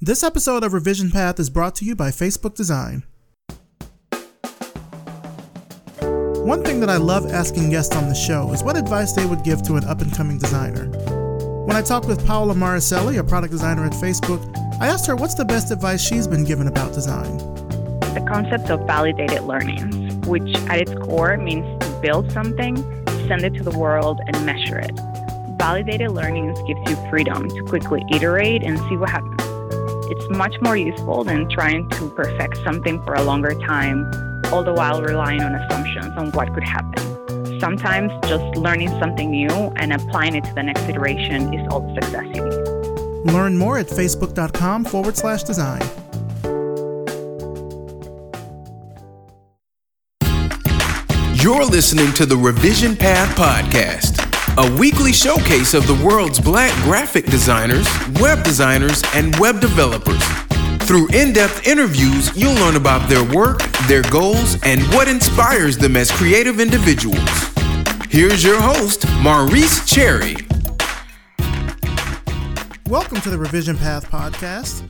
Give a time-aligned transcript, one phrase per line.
[0.00, 3.02] This episode of Revision Path is brought to you by Facebook Design.
[6.46, 9.42] One thing that I love asking guests on the show is what advice they would
[9.42, 10.88] give to an up and coming designer.
[11.66, 14.40] When I talked with Paola Maricelli, a product designer at Facebook,
[14.80, 17.36] I asked her what's the best advice she's been given about design.
[18.14, 22.76] The concept of validated learnings, which at its core means to build something,
[23.26, 24.92] send it to the world, and measure it.
[25.58, 29.37] Validated learnings gives you freedom to quickly iterate and see what happens.
[30.10, 34.10] It's much more useful than trying to perfect something for a longer time,
[34.52, 37.60] all the while relying on assumptions on what could happen.
[37.60, 42.00] Sometimes just learning something new and applying it to the next iteration is all the
[42.00, 43.32] success you need.
[43.32, 45.82] Learn more at facebook.com forward slash design.
[51.34, 54.27] You're listening to the Revision Path Podcast,
[54.58, 57.86] a weekly showcase of the world's black graphic designers,
[58.20, 60.20] web designers, and web developers.
[60.80, 65.96] Through in depth interviews, you'll learn about their work, their goals, and what inspires them
[65.96, 67.20] as creative individuals.
[68.10, 70.34] Here's your host, Maurice Cherry.
[72.86, 74.82] Welcome to the Revision Path Podcast.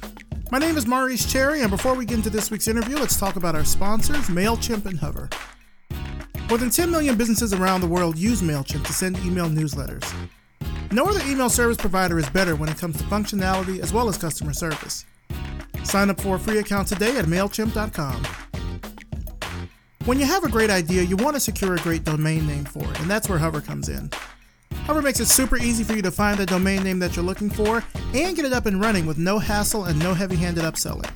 [0.51, 3.37] My name is Maurice Cherry, and before we get into this week's interview, let's talk
[3.37, 5.29] about our sponsors, MailChimp and Hover.
[6.49, 10.11] More than 10 million businesses around the world use MailChimp to send email newsletters.
[10.91, 14.17] No other email service provider is better when it comes to functionality as well as
[14.17, 15.05] customer service.
[15.85, 18.25] Sign up for a free account today at MailChimp.com.
[20.07, 22.83] When you have a great idea, you want to secure a great domain name for
[22.83, 24.09] it, and that's where Hover comes in.
[24.87, 27.51] Hover makes it super easy for you to find the domain name that you're looking
[27.51, 31.11] for and get it up and running with no hassle and no heavy handed upselling.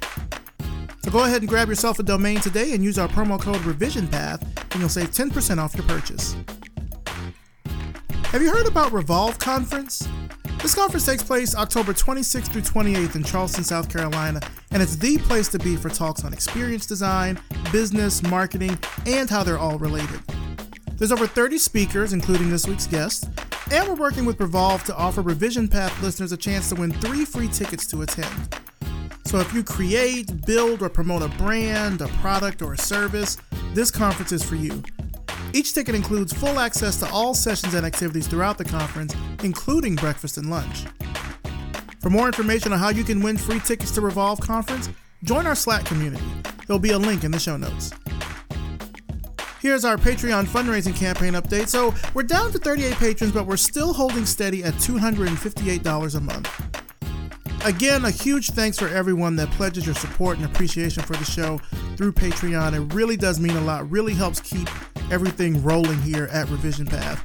[1.03, 4.41] So go ahead and grab yourself a domain today and use our promo code RevisionPath,
[4.70, 6.36] and you'll save 10% off your purchase.
[8.27, 10.09] Have you heard about Revolve Conference?
[10.62, 15.19] This conference takes place October 26th through 28th in Charleston, South Carolina, and it's the
[15.19, 17.39] place to be for talks on experience design,
[17.72, 20.20] business, marketing, and how they're all related.
[20.94, 23.28] There's over 30 speakers, including this week's guest,
[23.72, 27.25] and we're working with Revolve to offer Revision Path listeners a chance to win three
[27.25, 28.62] free tickets to attend.
[29.32, 33.38] So if you create, build, or promote a brand, a product, or a service,
[33.72, 34.82] this conference is for you.
[35.54, 40.37] Each ticket includes full access to all sessions and activities throughout the conference, including breakfast
[40.37, 40.84] and lunch.
[42.00, 44.91] For more information on how you can win free tickets to Revolve Conference,
[45.25, 46.22] join our Slack community.
[46.66, 47.91] There'll be a link in the show notes.
[49.60, 51.69] Here's our Patreon fundraising campaign update.
[51.69, 56.72] So, we're down to 38 patrons, but we're still holding steady at $258 a month.
[57.65, 61.59] Again, a huge thanks for everyone that pledges your support and appreciation for the show
[61.97, 62.75] through Patreon.
[62.75, 64.69] It really does mean a lot, really helps keep
[65.12, 67.25] everything rolling here at Revision Path.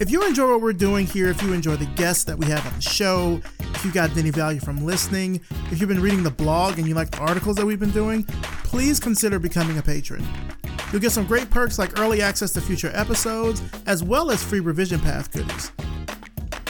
[0.00, 2.66] If you enjoy what we're doing here, if you enjoy the guests that we have
[2.66, 6.30] on the show, if you got any value from listening, if you've been reading the
[6.30, 8.24] blog and you like the articles that we've been doing,
[8.64, 10.26] please consider becoming a patron.
[10.92, 14.60] You'll get some great perks like early access to future episodes, as well as free
[14.60, 15.72] Revision Path goodies.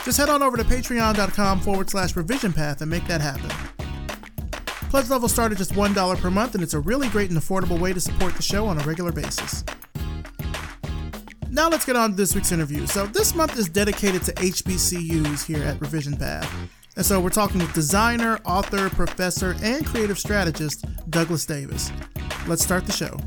[0.05, 3.51] Just head on over to patreon.com forward slash revision path and make that happen.
[4.91, 7.81] Pledge levels start at just $1 per month, and it's a really great and affordable
[7.81, 9.65] way to support the show on a regular basis.
[11.51, 12.87] Now let's get on to this week's interview.
[12.87, 16.53] So, this month is dedicated to HBCUs here at Revision Path.
[16.97, 21.91] And so, we're talking with designer, author, professor, and creative strategist Douglas Davis.
[22.47, 23.19] Let's start the show.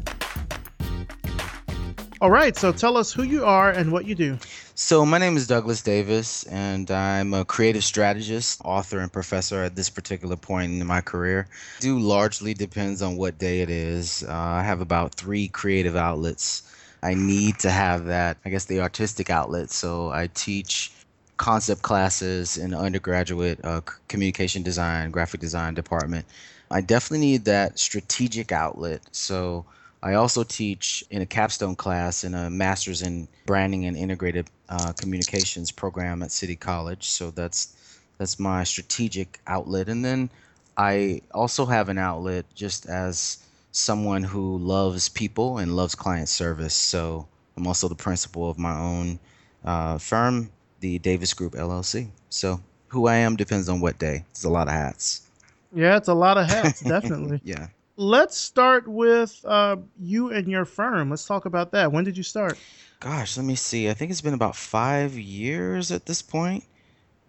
[2.20, 4.40] All right, so tell us who you are and what you do.
[4.74, 9.76] So, my name is Douglas Davis, and I'm a creative strategist, author, and professor at
[9.76, 11.48] this particular point in my career.
[11.80, 14.24] Do largely depends on what day it is.
[14.28, 16.64] Uh, I have about three creative outlets.
[17.04, 19.70] I need to have that, I guess, the artistic outlet.
[19.70, 20.92] So, I teach
[21.38, 26.26] concept classes in undergraduate uh, communication design, graphic design department.
[26.72, 29.02] I definitely need that strategic outlet.
[29.12, 29.66] So,
[30.02, 34.94] I also teach in a capstone class in a master's in branding and integrated uh,
[34.94, 37.10] communications program at City College.
[37.10, 37.76] So that's
[38.18, 40.30] that's my strategic outlet, and then
[40.76, 43.38] I also have an outlet just as
[43.72, 46.74] someone who loves people and loves client service.
[46.74, 49.20] So I'm also the principal of my own
[49.64, 50.50] uh, firm,
[50.80, 52.10] the Davis Group LLC.
[52.30, 54.26] So who I am depends on what day.
[54.32, 55.28] It's a lot of hats.
[55.74, 57.42] Yeah, it's a lot of hats, definitely.
[57.44, 57.68] yeah
[57.98, 61.10] let's start with uh, you and your firm.
[61.10, 61.92] Let's talk about that.
[61.92, 62.58] When did you start?
[63.00, 63.90] Gosh, let me see.
[63.90, 66.64] I think it's been about five years at this point.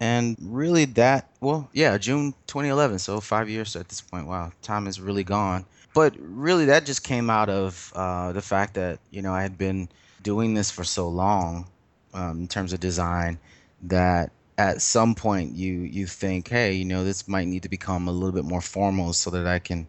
[0.00, 3.00] And really, that, well, yeah, June 2011.
[3.00, 4.26] So five years at this point.
[4.26, 5.64] Wow, time is really gone.
[5.94, 9.58] But really, that just came out of uh, the fact that, you know, I had
[9.58, 9.88] been
[10.22, 11.66] doing this for so long
[12.14, 13.38] um, in terms of design
[13.82, 18.06] that at some point you you think, hey, you know, this might need to become
[18.06, 19.86] a little bit more formal so that I can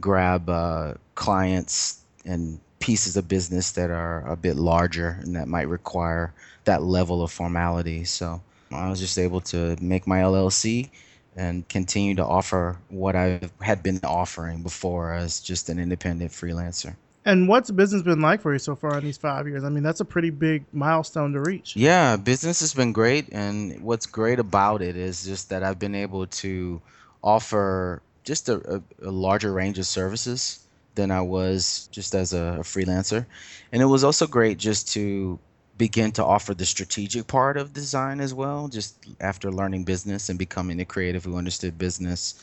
[0.00, 5.68] grab uh, clients and pieces of business that are a bit larger and that might
[5.68, 6.32] require
[6.64, 8.04] that level of formality.
[8.04, 8.42] So
[8.72, 10.90] I was just able to make my LLC
[11.36, 16.96] and continue to offer what I had been offering before as just an independent freelancer.
[17.24, 19.64] And what's business been like for you so far in these five years?
[19.64, 21.74] I mean, that's a pretty big milestone to reach.
[21.74, 23.30] Yeah, business has been great.
[23.32, 26.82] And what's great about it is just that I've been able to
[27.22, 30.60] offer just a, a, a larger range of services
[30.94, 33.26] than I was just as a, a freelancer.
[33.72, 35.38] And it was also great just to
[35.76, 40.38] begin to offer the strategic part of design as well, just after learning business and
[40.38, 42.42] becoming a creative who understood business.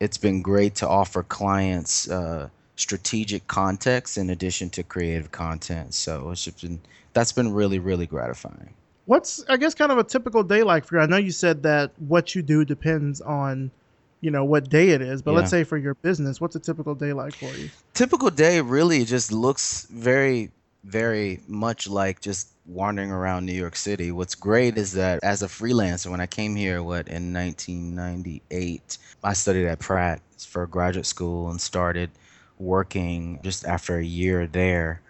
[0.00, 5.94] It's been great to offer clients uh, strategic context in addition to creative content.
[5.94, 6.80] So it's just been
[7.12, 8.74] that's been really really gratifying.
[9.06, 11.02] What's I guess kind of a typical day like for you?
[11.02, 13.70] I know you said that what you do depends on
[14.20, 15.38] you know what day it is but yeah.
[15.38, 17.70] let's say for your business what's a typical day like for you?
[17.94, 20.50] Typical day really just looks very
[20.84, 24.12] very much like just wandering around new york city.
[24.12, 29.32] What's great is that as a freelancer when i came here what in 1998 i
[29.32, 32.10] studied at pratt for graduate school and started
[32.58, 35.00] working just after a year there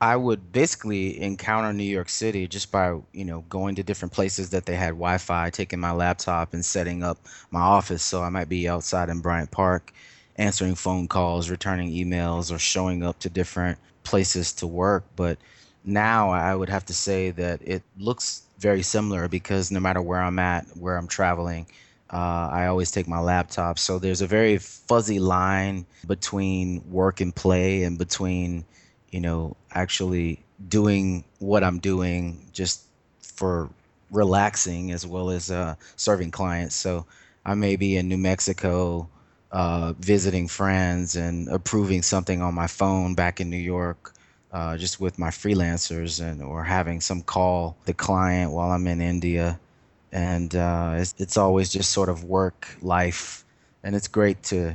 [0.00, 4.50] I would basically encounter New York City just by, you know, going to different places
[4.50, 7.18] that they had Wi-Fi, taking my laptop and setting up
[7.50, 8.02] my office.
[8.02, 9.92] So I might be outside in Bryant Park,
[10.36, 15.04] answering phone calls, returning emails, or showing up to different places to work.
[15.16, 15.38] But
[15.84, 20.20] now I would have to say that it looks very similar because no matter where
[20.22, 21.66] I'm at, where I'm traveling,
[22.12, 23.78] uh, I always take my laptop.
[23.78, 28.64] So there's a very fuzzy line between work and play and between
[29.10, 32.82] you know, actually doing what I'm doing just
[33.20, 33.70] for
[34.10, 36.74] relaxing as well as uh, serving clients.
[36.74, 37.06] So
[37.44, 39.08] I may be in New Mexico
[39.52, 44.14] uh, visiting friends and approving something on my phone back in New York.
[44.50, 49.02] Uh, just with my freelancers and or having some call the client while I'm in
[49.02, 49.60] India,
[50.10, 53.44] and uh, it's, it's always just sort of work life,
[53.82, 54.74] and it's great to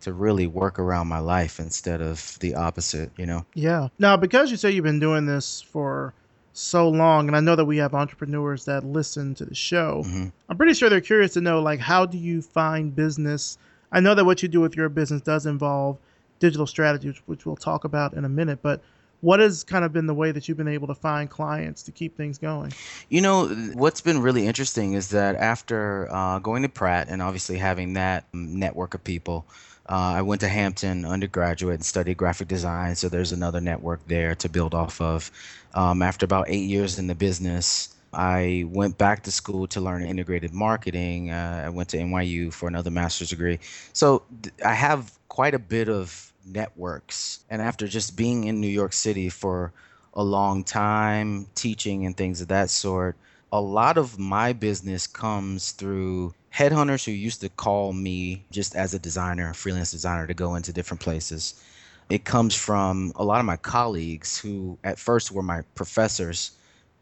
[0.00, 3.44] to really work around my life instead of the opposite, you know?
[3.54, 3.88] Yeah.
[3.98, 6.14] Now, because you say you've been doing this for
[6.52, 10.28] so long, and I know that we have entrepreneurs that listen to the show, mm-hmm.
[10.48, 13.58] I'm pretty sure they're curious to know, like, how do you find business?
[13.92, 15.98] I know that what you do with your business does involve
[16.38, 18.82] digital strategies, which we'll talk about in a minute, but
[19.20, 21.92] what has kind of been the way that you've been able to find clients to
[21.92, 22.72] keep things going?
[23.08, 27.58] You know, what's been really interesting is that after uh, going to Pratt and obviously
[27.58, 29.46] having that network of people,
[29.90, 34.36] uh, I went to Hampton undergraduate and studied graphic design, so there's another network there
[34.36, 35.32] to build off of.
[35.74, 40.04] Um, after about eight years in the business, I went back to school to learn
[40.04, 41.32] integrated marketing.
[41.32, 43.58] Uh, I went to NYU for another master's degree.
[43.92, 47.40] So th- I have quite a bit of networks.
[47.50, 49.72] And after just being in New York City for
[50.14, 53.16] a long time, teaching and things of that sort,
[53.52, 58.94] a lot of my business comes through headhunters who used to call me just as
[58.94, 61.62] a designer, freelance designer, to go into different places.
[62.08, 66.52] It comes from a lot of my colleagues who at first were my professors,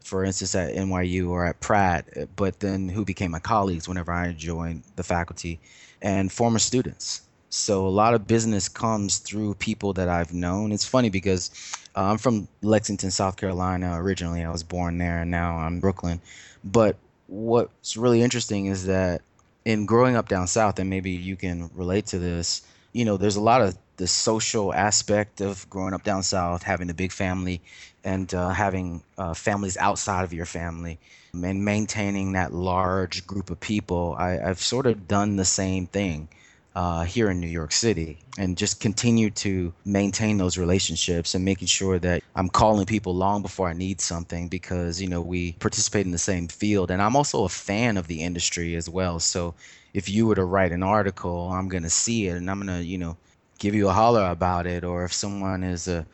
[0.01, 2.07] for instance, at NYU or at Pratt,
[2.37, 5.61] but then who became my colleagues whenever I joined the faculty,
[6.03, 7.23] and former students.
[7.51, 10.71] So a lot of business comes through people that I've known.
[10.71, 11.51] It's funny because
[11.97, 14.45] uh, I'm from Lexington, South Carolina originally.
[14.45, 16.21] I was born there, and now I'm Brooklyn.
[16.63, 19.23] But what's really interesting is that
[19.65, 22.63] in growing up down south, and maybe you can relate to this,
[22.93, 26.91] you know, there's a lot of the social aspect of growing up down south, having
[26.91, 27.63] a big family,
[28.05, 30.99] and uh, having uh, families outside of your family,
[31.33, 34.15] and maintaining that large group of people.
[34.19, 36.29] I, I've sort of done the same thing
[36.75, 41.67] uh, here in New York City and just continue to maintain those relationships and making
[41.67, 46.07] sure that I'm calling people long before I need something because, you know, we participate
[46.07, 46.91] in the same field.
[46.91, 49.19] And I'm also a fan of the industry as well.
[49.19, 49.55] So
[49.93, 52.79] if you were to write an article, I'm going to see it and I'm going
[52.79, 53.17] to, you know,
[53.59, 54.85] give you a holler about it.
[54.85, 56.07] Or if someone is a,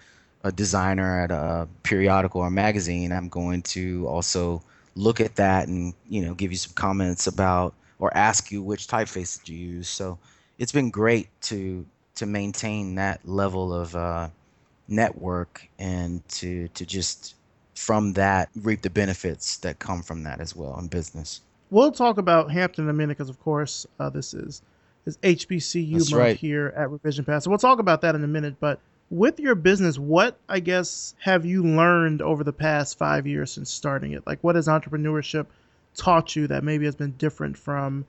[0.45, 4.63] a designer at a periodical or magazine, I'm going to also
[4.95, 8.87] look at that and, you know, give you some comments about or ask you which
[8.87, 9.89] typeface did you use.
[9.89, 10.19] So,
[10.59, 14.29] it's been great to to maintain that level of uh,
[14.89, 17.35] network and to to just
[17.75, 21.41] from that reap the benefits that come from that as well in business.
[21.71, 24.63] We'll talk about Hampton in a minute because, of course, uh, this is
[25.07, 26.37] is HBCU month right.
[26.37, 27.43] here at Revision Path.
[27.43, 28.57] So we'll talk about that in a minute.
[28.59, 28.81] But
[29.11, 33.71] with your business, what I guess have you learned over the past five years since
[33.71, 34.27] starting it?
[34.27, 35.47] Like, what has entrepreneurship
[35.95, 38.07] taught you that maybe has been different from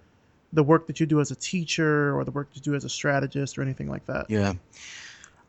[0.55, 2.89] the work that you do as a teacher or the work you do as a
[2.89, 4.25] strategist or anything like that?
[4.29, 4.53] Yeah.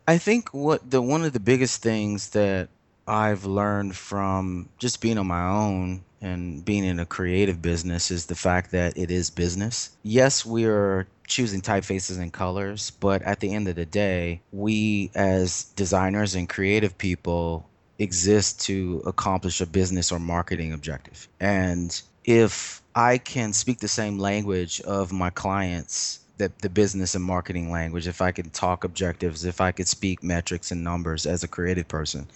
[0.06, 2.68] I think what the one of the biggest things that
[3.06, 8.26] I've learned from just being on my own and being in a creative business is
[8.26, 9.90] the fact that it is business.
[10.02, 15.10] Yes, we are choosing typefaces and colors, but at the end of the day, we
[15.14, 21.28] as designers and creative people exist to accomplish a business or marketing objective.
[21.40, 27.22] And if I can speak the same language of my clients, that the business and
[27.22, 31.44] marketing language, if I can talk objectives, if I could speak metrics and numbers as
[31.44, 32.26] a creative person,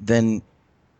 [0.00, 0.40] then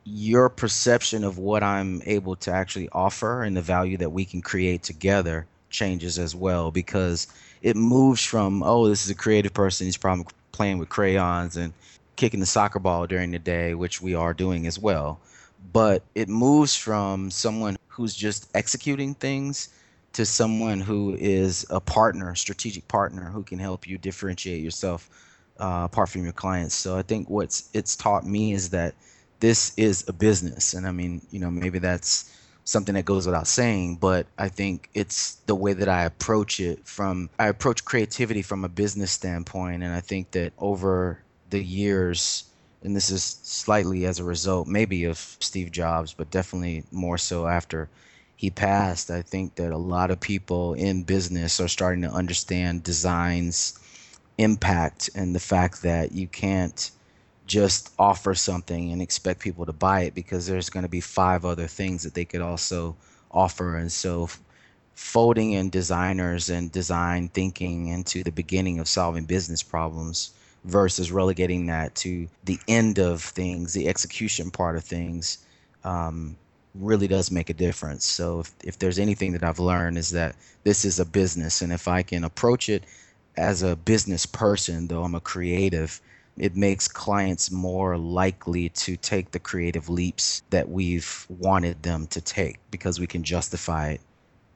[0.05, 4.43] your perception of what I'm able to actually offer and the value that we can
[4.43, 7.29] create together changes as well because
[7.63, 11.73] it moves from oh this is a creative person he's probably playing with crayons and
[12.15, 15.19] kicking the soccer ball during the day which we are doing as well
[15.73, 19.69] but it moves from someone who's just executing things
[20.13, 25.09] to someone who is a partner strategic partner who can help you differentiate yourself
[25.61, 26.75] uh, apart from your clients.
[26.75, 28.95] So i think what's it's taught me is that
[29.41, 30.75] this is a business.
[30.75, 32.31] And i mean you know maybe that's
[32.65, 36.87] something that goes without saying, but I think it's the way that I approach it
[36.87, 39.83] from I approach creativity from a business standpoint.
[39.83, 41.21] And I think that over
[41.51, 42.45] the years
[42.85, 47.47] and this is slightly as a result maybe of Steve Jobs, but definitely more so
[47.47, 47.89] after
[48.37, 52.83] he passed, I think that a lot of people in business are starting to understand
[52.83, 53.79] design's
[54.37, 56.91] impact and the fact that you can't
[57.47, 61.45] just offer something and expect people to buy it because there's going to be five
[61.45, 62.97] other things that they could also
[63.31, 63.77] offer.
[63.77, 64.29] And so,
[64.95, 70.33] folding in designers and design thinking into the beginning of solving business problems
[70.65, 75.39] versus relegating that to the end of things, the execution part of things,
[75.85, 76.37] um,
[76.75, 78.05] really does make a difference.
[78.05, 81.63] So, if, if there's anything that I've learned, is that this is a business.
[81.63, 82.85] And if I can approach it
[83.37, 86.01] as a business person, though I'm a creative,
[86.37, 92.21] it makes clients more likely to take the creative leaps that we've wanted them to
[92.21, 94.01] take because we can justify it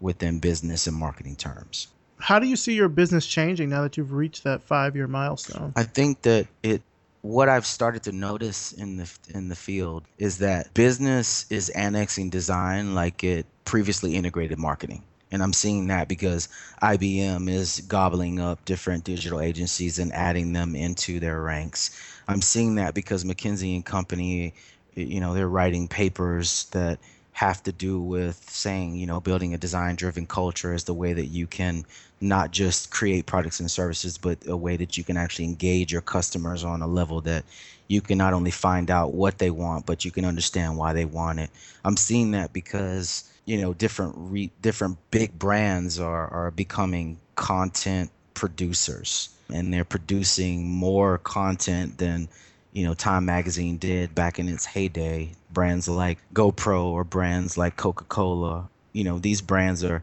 [0.00, 1.88] within business and marketing terms.
[2.20, 5.72] How do you see your business changing now that you've reached that five year milestone?
[5.76, 6.82] I think that it
[7.22, 12.30] what I've started to notice in the in the field is that business is annexing
[12.30, 15.02] design like it previously integrated marketing.
[15.30, 16.48] And I'm seeing that because
[16.82, 21.90] IBM is gobbling up different digital agencies and adding them into their ranks.
[22.26, 24.54] I'm seeing that because McKinsey and Company,
[24.94, 26.98] you know, they're writing papers that
[27.32, 31.12] have to do with saying, you know, building a design driven culture is the way
[31.12, 31.84] that you can
[32.20, 36.02] not just create products and services, but a way that you can actually engage your
[36.02, 37.44] customers on a level that
[37.88, 41.04] you can not only find out what they want, but you can understand why they
[41.04, 41.50] want it.
[41.84, 48.10] I'm seeing that because you know different re- different big brands are are becoming content
[48.34, 52.28] producers and they're producing more content than
[52.72, 57.76] you know Time magazine did back in its heyday brands like GoPro or brands like
[57.76, 60.02] Coca-Cola you know these brands are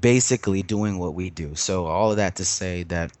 [0.00, 3.12] basically doing what we do so all of that to say that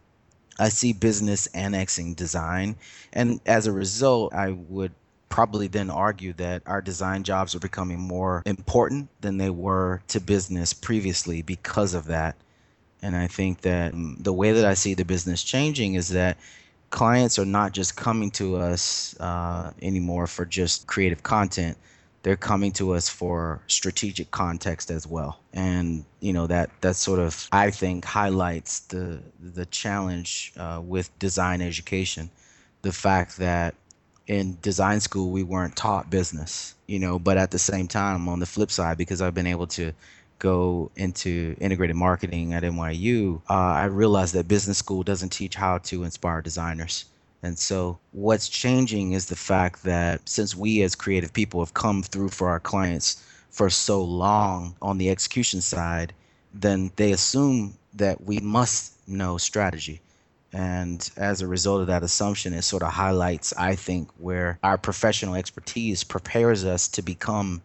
[0.58, 2.76] I see business annexing design
[3.12, 4.92] and as a result I would
[5.34, 10.20] probably then argue that our design jobs are becoming more important than they were to
[10.20, 12.36] business previously because of that.
[13.02, 16.38] And I think that the way that I see the business changing is that
[16.90, 21.76] clients are not just coming to us uh, anymore for just creative content.
[22.24, 27.20] They're coming to us for strategic context as well, and you know that that sort
[27.20, 32.30] of I think highlights the the challenge uh, with design education,
[32.82, 33.76] the fact that
[34.26, 38.40] in design school we weren't taught business you know but at the same time on
[38.40, 39.92] the flip side because i've been able to
[40.38, 45.78] go into integrated marketing at nyu uh, i realized that business school doesn't teach how
[45.78, 47.04] to inspire designers
[47.44, 52.02] and so what's changing is the fact that since we as creative people have come
[52.02, 56.12] through for our clients for so long on the execution side
[56.54, 60.00] then they assume that we must know strategy.
[60.52, 64.78] And as a result of that assumption, it sort of highlights, I think, where our
[64.78, 67.60] professional expertise prepares us to become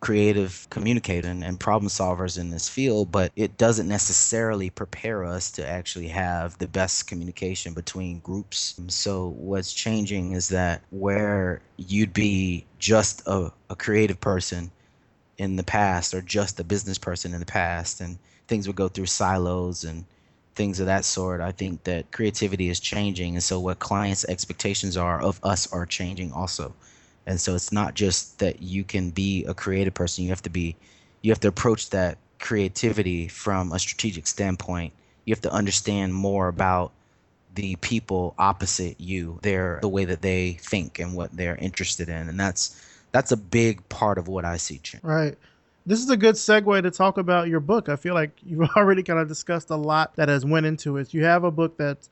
[0.00, 5.66] creative communicators and problem solvers in this field, but it doesn't necessarily prepare us to
[5.66, 8.80] actually have the best communication between groups.
[8.88, 14.70] So, what's changing is that where you'd be just a, a creative person
[15.36, 18.88] in the past or just a business person in the past, and things would go
[18.88, 20.04] through silos and
[20.54, 21.40] things of that sort.
[21.40, 25.86] I think that creativity is changing, and so what clients' expectations are of us are
[25.86, 26.74] changing also.
[27.30, 30.50] And so it's not just that you can be a creative person; you have to
[30.50, 30.74] be
[31.22, 34.92] you have to approach that creativity from a strategic standpoint.
[35.24, 36.90] You have to understand more about
[37.54, 42.28] the people opposite you, their the way that they think and what they're interested in,
[42.28, 45.04] and that's that's a big part of what I see change.
[45.04, 45.38] Right.
[45.86, 47.88] This is a good segue to talk about your book.
[47.88, 51.14] I feel like you've already kind of discussed a lot that has went into it.
[51.14, 52.08] You have a book that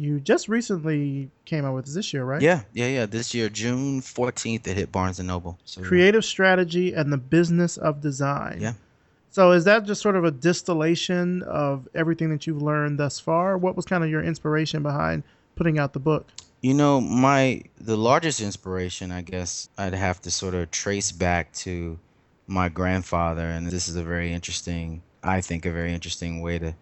[0.00, 2.40] you just recently came out with this year, right?
[2.40, 3.06] Yeah, yeah, yeah.
[3.06, 5.58] This year, June fourteenth, it hit Barnes and Noble.
[5.66, 8.58] So, Creative strategy and the business of design.
[8.60, 8.72] Yeah.
[9.32, 13.56] So is that just sort of a distillation of everything that you've learned thus far?
[13.58, 15.22] What was kind of your inspiration behind
[15.54, 16.26] putting out the book?
[16.62, 21.52] You know, my the largest inspiration, I guess, I'd have to sort of trace back
[21.64, 21.98] to
[22.46, 26.74] my grandfather, and this is a very interesting, I think, a very interesting way to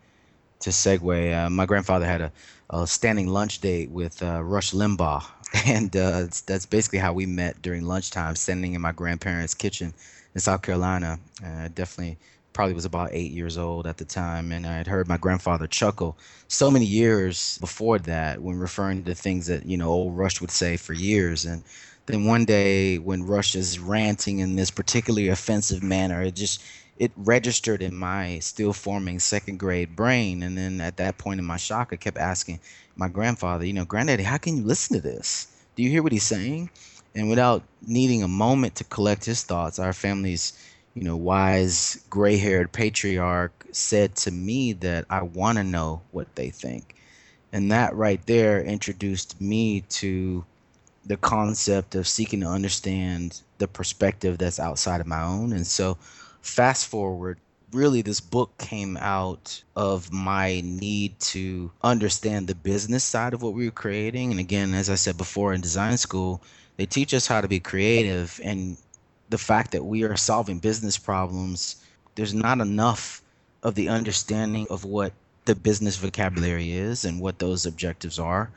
[0.61, 1.47] to segue.
[1.47, 2.33] Uh, my grandfather had a,
[2.71, 5.25] a, standing lunch date with uh, Rush Limbaugh,
[5.67, 9.95] and uh, that's basically how we met during lunchtime, standing in my grandparents' kitchen
[10.35, 11.19] in South Carolina.
[11.45, 12.19] Uh, definitely
[12.53, 15.67] probably was about eight years old at the time, and I had heard my grandfather
[15.67, 16.17] chuckle
[16.49, 20.51] so many years before that when referring to things that you know old Rush would
[20.51, 21.45] say for years.
[21.45, 21.63] And
[22.07, 26.63] then one day when Rush is ranting in this particularly offensive manner, it just
[26.99, 30.43] it registered in my still forming second grade brain.
[30.43, 32.61] And then at that point in my shock, I kept asking
[32.97, 35.47] my grandfather, you know, Granddaddy, how can you listen to this?
[35.77, 36.71] Do you hear what he's saying?
[37.15, 40.53] And without needing a moment to collect his thoughts, our family's
[40.99, 46.35] you know, wise gray haired patriarch said to me that I want to know what
[46.35, 46.97] they think.
[47.53, 50.45] And that right there introduced me to
[51.07, 55.53] the concept of seeking to understand the perspective that's outside of my own.
[55.53, 55.97] And so,
[56.43, 57.39] fast forward,
[57.73, 63.55] really, this book came out of my need to understand the business side of what
[63.55, 64.31] we were creating.
[64.31, 66.41] And again, as I said before in design school,
[66.77, 68.77] they teach us how to be creative and
[69.31, 71.77] the fact that we are solving business problems,
[72.15, 73.23] there's not enough
[73.63, 75.13] of the understanding of what
[75.45, 78.51] the business vocabulary is and what those objectives are.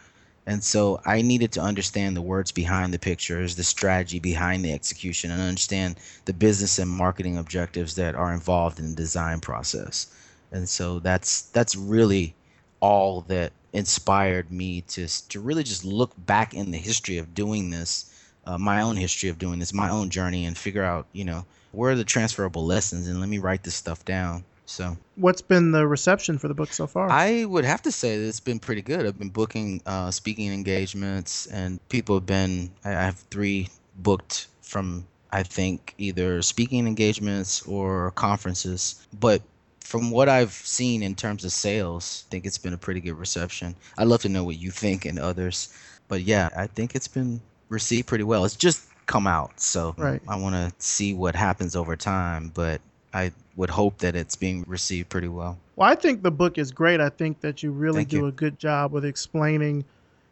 [0.46, 4.74] And so I needed to understand the words behind the pictures, the strategy behind the
[4.74, 10.08] execution, and understand the business and marketing objectives that are involved in the design process.
[10.52, 12.34] And so that's that's really
[12.80, 17.70] all that inspired me to to really just look back in the history of doing
[17.70, 18.12] this
[18.46, 21.46] uh, my own history of doing this, my own journey, and figure out, you know,
[21.72, 24.44] where are the transferable lessons, and let me write this stuff down.
[24.66, 27.10] So, what's been the reception for the book so far?
[27.10, 29.06] I would have to say that it's been pretty good.
[29.06, 32.72] I've been booking uh, speaking engagements, and people have been.
[32.86, 39.08] I have three booked from I think either speaking engagements or conferences.
[39.20, 39.42] But
[39.80, 43.18] from what I've seen in terms of sales, I think it's been a pretty good
[43.18, 43.76] reception.
[43.98, 45.74] I'd love to know what you think and others.
[46.08, 48.44] But yeah, I think it's been received pretty well.
[48.46, 50.22] It's just come out, so right.
[50.28, 52.52] I want to see what happens over time.
[52.54, 52.82] But
[53.14, 55.58] I would hope that it's being received pretty well.
[55.76, 57.00] Well, I think the book is great.
[57.00, 58.26] I think that you really Thank do you.
[58.28, 59.84] a good job with explaining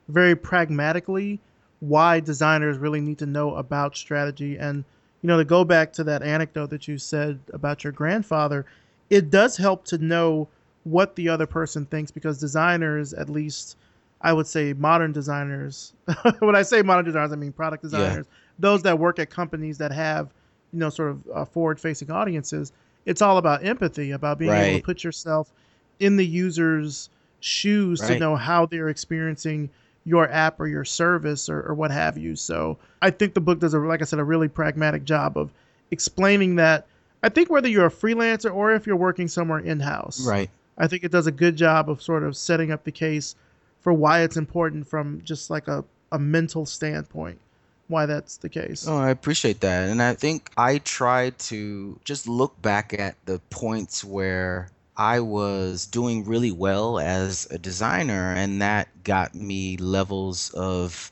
[0.08, 1.40] very pragmatically
[1.80, 4.58] why designers really need to know about strategy.
[4.58, 4.84] And,
[5.22, 8.66] you know, to go back to that anecdote that you said about your grandfather,
[9.10, 10.48] it does help to know
[10.84, 13.78] what the other person thinks because designers, at least
[14.22, 15.94] I would say modern designers.
[16.40, 18.26] when I say modern designers, I mean product designers.
[18.30, 18.38] Yeah.
[18.60, 20.34] Those that work at companies that have,
[20.74, 22.74] you know, sort of uh, forward-facing audiences.
[23.06, 24.64] It's all about empathy, about being right.
[24.64, 25.52] able to put yourself
[26.00, 27.10] in the user's
[27.40, 28.14] shoes right.
[28.14, 29.70] to know how they're experiencing
[30.06, 32.36] your app or your service or, or what have you.
[32.36, 35.52] So I think the book does a, like I said, a really pragmatic job of
[35.92, 36.88] explaining that.
[37.22, 40.50] I think whether you're a freelancer or if you're working somewhere in-house, right?
[40.78, 43.36] I think it does a good job of sort of setting up the case
[43.82, 47.40] for why it's important from just like a, a mental standpoint
[47.90, 48.88] why that's the case.
[48.88, 49.90] Oh, I appreciate that.
[49.90, 55.86] And I think I try to just look back at the points where I was
[55.86, 61.12] doing really well as a designer, and that got me levels of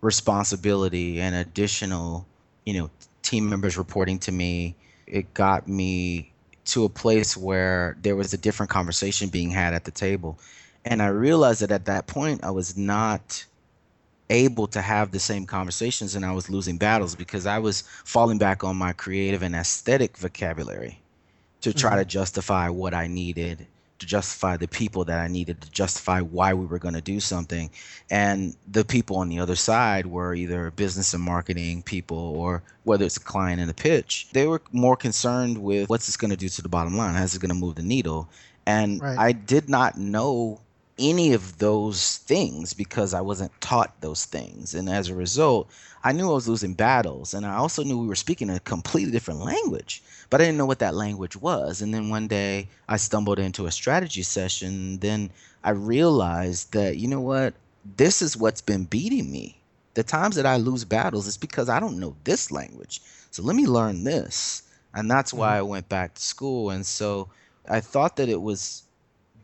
[0.00, 2.26] responsibility and additional,
[2.64, 2.90] you know,
[3.22, 4.74] team members reporting to me.
[5.06, 6.32] It got me
[6.66, 10.38] to a place where there was a different conversation being had at the table.
[10.84, 13.44] And I realized that at that point, I was not
[14.30, 18.38] able to have the same conversations and I was losing battles because I was falling
[18.38, 21.00] back on my creative and aesthetic vocabulary
[21.60, 22.00] to try mm-hmm.
[22.00, 23.66] to justify what I needed,
[23.98, 27.20] to justify the people that I needed, to justify why we were going to do
[27.20, 27.70] something.
[28.10, 33.04] And the people on the other side were either business and marketing people or whether
[33.04, 34.28] it's a client and a pitch.
[34.32, 37.14] They were more concerned with what's this going to do to the bottom line?
[37.14, 38.28] How's it going to move the needle?
[38.66, 39.18] And right.
[39.18, 40.60] I did not know
[40.98, 44.74] any of those things because I wasn't taught those things.
[44.74, 45.70] And as a result,
[46.02, 47.34] I knew I was losing battles.
[47.34, 50.66] And I also knew we were speaking a completely different language, but I didn't know
[50.66, 51.82] what that language was.
[51.82, 54.98] And then one day I stumbled into a strategy session.
[54.98, 55.30] Then
[55.64, 57.54] I realized that, you know what?
[57.96, 59.60] This is what's been beating me.
[59.94, 63.00] The times that I lose battles is because I don't know this language.
[63.30, 64.62] So let me learn this.
[64.94, 65.58] And that's why mm-hmm.
[65.58, 66.70] I went back to school.
[66.70, 67.28] And so
[67.68, 68.84] I thought that it was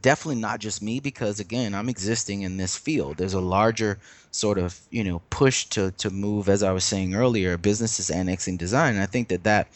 [0.04, 3.16] definitely not just me because again i'm existing in this field.
[3.16, 3.98] There's a larger
[4.30, 8.58] sort of you know push to to move as i was saying earlier businesses annexing
[8.58, 8.94] design.
[8.94, 9.68] And i think that that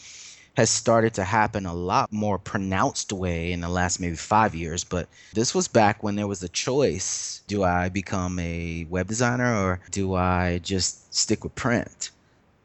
[0.55, 4.83] has started to happen a lot more pronounced way in the last maybe five years.
[4.83, 7.41] But this was back when there was a choice.
[7.47, 12.11] Do i become a web designer or do i just stick with print?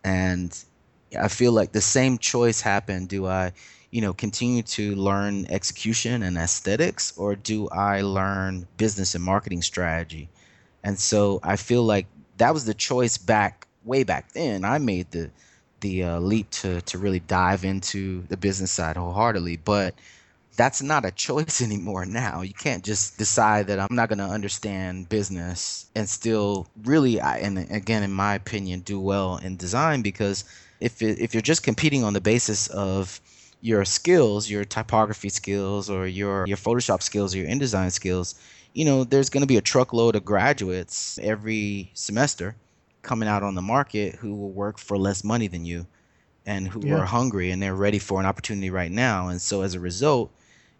[0.04, 0.50] And
[1.18, 3.08] i feel like the same choice happened.
[3.08, 3.52] Do i
[3.94, 9.62] you know, continue to learn execution and aesthetics, or do I learn business and marketing
[9.62, 10.28] strategy?
[10.82, 12.06] And so I feel like
[12.38, 14.64] that was the choice back way back then.
[14.64, 15.30] I made the
[15.78, 19.94] the uh, leap to to really dive into the business side wholeheartedly, but
[20.56, 22.40] that's not a choice anymore now.
[22.42, 27.58] You can't just decide that I'm not going to understand business and still really, and
[27.70, 30.44] again, in my opinion, do well in design because
[30.80, 33.20] if it, if you're just competing on the basis of
[33.64, 38.34] your skills, your typography skills, or your your Photoshop skills, or your InDesign skills,
[38.74, 42.54] you know, there's going to be a truckload of graduates every semester
[43.00, 45.86] coming out on the market who will work for less money than you
[46.44, 46.96] and who yeah.
[46.96, 49.28] are hungry and they're ready for an opportunity right now.
[49.28, 50.30] And so as a result,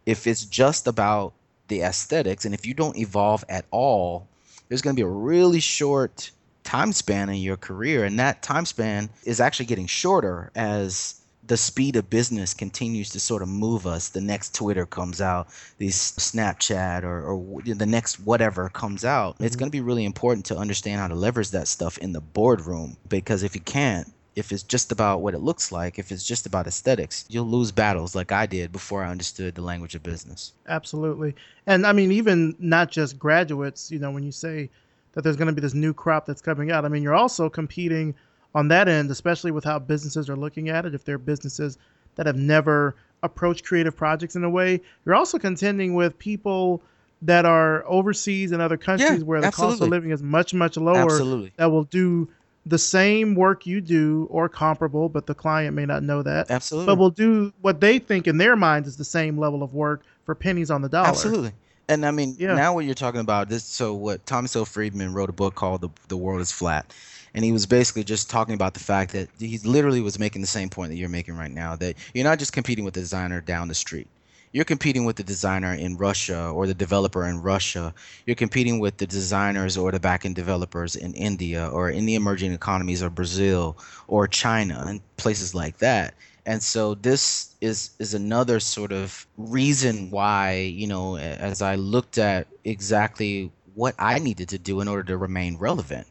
[0.04, 1.32] if it's just about
[1.68, 4.28] the aesthetics and if you don't evolve at all,
[4.68, 6.30] there's going to be a really short
[6.64, 11.56] time span in your career and that time span is actually getting shorter as the
[11.56, 14.08] speed of business continues to sort of move us.
[14.08, 19.34] The next Twitter comes out, these Snapchat or, or the next whatever comes out.
[19.34, 19.44] Mm-hmm.
[19.44, 22.20] It's going to be really important to understand how to leverage that stuff in the
[22.20, 26.26] boardroom because if you can't, if it's just about what it looks like, if it's
[26.26, 30.02] just about aesthetics, you'll lose battles like I did before I understood the language of
[30.02, 30.52] business.
[30.66, 31.36] Absolutely.
[31.66, 34.70] And I mean, even not just graduates, you know, when you say
[35.12, 37.50] that there's going to be this new crop that's coming out, I mean, you're also
[37.50, 38.14] competing–
[38.54, 41.78] on that end, especially with how businesses are looking at it, if they're businesses
[42.16, 46.80] that have never approached creative projects in a way, you're also contending with people
[47.22, 49.76] that are overseas in other countries yeah, where the absolutely.
[49.76, 51.52] cost of living is much, much lower absolutely.
[51.56, 52.28] that will do
[52.66, 56.50] the same work you do or comparable, but the client may not know that.
[56.50, 56.86] Absolutely.
[56.86, 60.02] But will do what they think in their minds is the same level of work
[60.24, 61.08] for pennies on the dollar.
[61.08, 61.52] Absolutely.
[61.88, 62.54] And I mean, yeah.
[62.54, 63.64] now what you're talking about this.
[63.64, 64.64] So what Thomas L.
[64.64, 66.94] Friedman wrote a book called "The The World Is Flat,"
[67.34, 70.48] and he was basically just talking about the fact that he literally was making the
[70.48, 73.40] same point that you're making right now that you're not just competing with the designer
[73.40, 74.08] down the street
[74.54, 77.92] you're competing with the designer in Russia or the developer in Russia.
[78.24, 82.52] You're competing with the designers or the backend developers in India or in the emerging
[82.52, 86.14] economies of Brazil or China and places like that.
[86.46, 92.18] And so this is is another sort of reason why, you know, as I looked
[92.18, 96.06] at exactly what I needed to do in order to remain relevant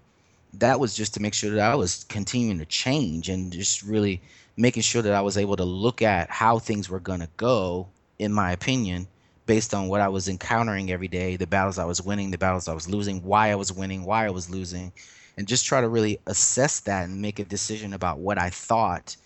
[0.53, 4.21] that was just to make sure that I was continuing to change and just really
[4.55, 7.87] making sure that I was able to look at how things were going to go,
[8.19, 9.07] in my opinion,
[9.47, 12.67] based on what I was encountering every day, the battles I was winning, the battles
[12.67, 14.93] I was losing, why I was winning, why I was losing,
[15.37, 19.17] and just try to really assess that and make a decision about what I thought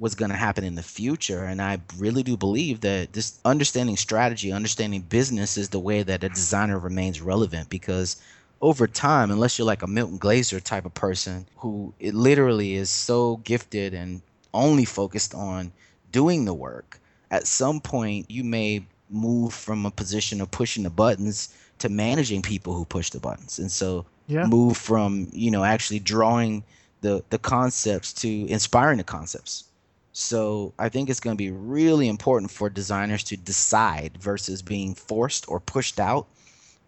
[0.00, 1.44] was going to happen in the future.
[1.44, 6.24] And I really do believe that this understanding strategy, understanding business is the way that
[6.24, 8.16] a designer remains relevant because
[8.62, 12.88] over time, unless you're like a Milton Glaser type of person who it literally is
[12.88, 14.22] so gifted and
[14.54, 15.70] only focused on
[16.10, 16.98] doing the work,
[17.30, 22.40] at some point you may move from a position of pushing the buttons to managing
[22.40, 23.58] people who push the buttons.
[23.58, 24.46] And so yeah.
[24.46, 26.64] move from, you know, actually drawing
[27.02, 29.64] the the concepts to inspiring the concepts.
[30.12, 34.94] So I think it's going to be really important for designers to decide versus being
[34.94, 36.26] forced or pushed out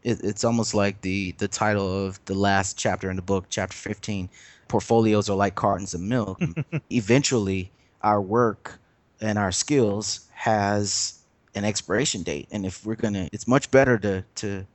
[0.03, 3.77] it, it's almost like the the title of the last chapter in the book, chapter
[3.77, 4.29] 15.
[4.69, 6.41] Portfolios are like cartons of milk.
[6.91, 7.71] Eventually,
[8.03, 8.79] our work
[9.21, 11.19] and our skills has
[11.55, 14.67] an expiration date, and if we're gonna, it's much better to to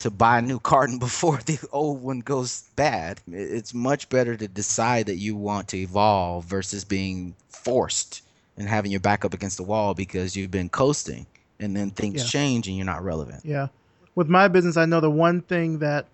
[0.00, 3.20] to buy a new carton before the old one goes bad.
[3.26, 8.22] It's much better to decide that you want to evolve versus being forced
[8.56, 11.26] and having your back up against the wall because you've been coasting
[11.58, 12.28] and then things yeah.
[12.28, 13.44] change and you're not relevant.
[13.44, 13.68] Yeah
[14.14, 16.06] with my business, I know the one thing that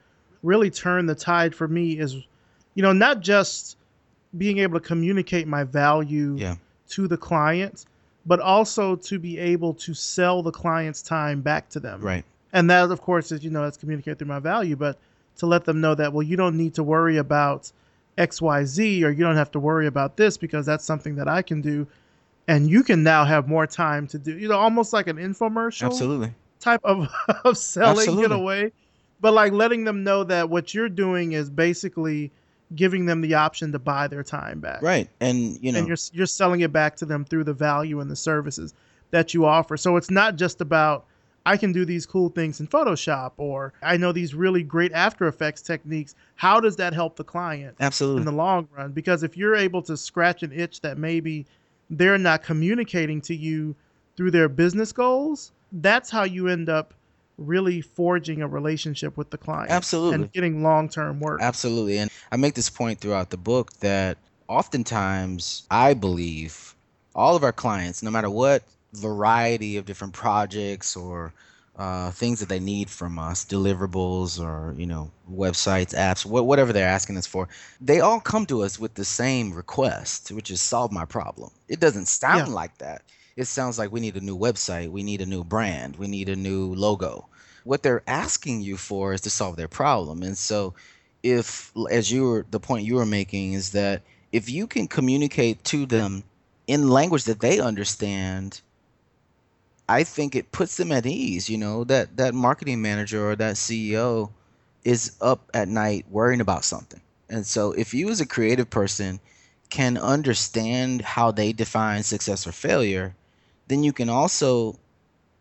[0.43, 2.15] really turned the tide for me is,
[2.75, 3.77] you know, not just
[4.37, 6.57] being able to communicate my value yeah.
[6.91, 7.87] to the client,
[8.25, 12.01] but also to be able to sell the client's time back to them.
[12.01, 12.25] Right.
[12.53, 14.99] And that, of course, is, you know, that's communicated through my value, but
[15.37, 17.71] to let them know that, well, you don't need to worry about
[18.19, 21.61] XYZ or you don't have to worry about this because that's something that I can
[21.61, 21.87] do.
[22.49, 25.87] And you can now have more time to do, you know, almost like an infomercial
[25.87, 26.35] Absolutely.
[26.59, 27.09] type of,
[27.45, 28.25] of selling Absolutely.
[28.25, 28.73] in a way.
[29.21, 32.33] But like letting them know that what you're doing is basically
[32.75, 34.83] giving them the option to buy their time back.
[34.83, 35.09] Right.
[35.21, 38.11] And you know and you're you're selling it back to them through the value and
[38.11, 38.75] the services
[39.11, 39.77] that you offer.
[39.77, 41.07] So it's not just about
[41.47, 45.27] I can do these cool things in Photoshop or I know these really great After
[45.27, 46.15] Effects techniques.
[46.37, 48.93] How does that help the client absolutely in the long run?
[48.93, 51.47] Because if you're able to scratch an itch that maybe
[51.89, 53.75] they're not communicating to you
[54.17, 56.95] through their business goals, that's how you end up
[57.39, 59.71] really forging a relationship with the client.
[59.71, 60.15] Absolutely.
[60.17, 61.41] And getting long term work.
[61.43, 61.99] Absolutely.
[61.99, 66.75] And I make this point throughout the book that oftentimes I believe
[67.15, 71.33] all of our clients, no matter what variety of different projects or
[71.77, 76.73] uh, things that they need from us, deliverables or you know websites, apps, wh- whatever
[76.73, 77.49] they're asking us for,
[77.81, 81.51] they all come to us with the same request, which is solve my problem.
[81.69, 82.55] It doesn't sound Yeah.
[82.55, 83.03] like that.
[83.37, 86.29] It sounds like we need a new website, we need a new brand, we need
[86.29, 87.29] a new logo.
[87.65, 90.75] What they're asking you for is to solve their problem, and so
[91.23, 95.63] if as you were the point you were making is that if you can communicate
[95.65, 96.25] to them
[96.67, 98.61] in language that they understand
[99.91, 103.57] i think it puts them at ease you know that that marketing manager or that
[103.57, 104.31] ceo
[104.85, 107.01] is up at night worrying about something.
[107.29, 109.21] And so if you as a creative person
[109.69, 113.15] can understand how they define success or failure
[113.69, 114.77] then you can also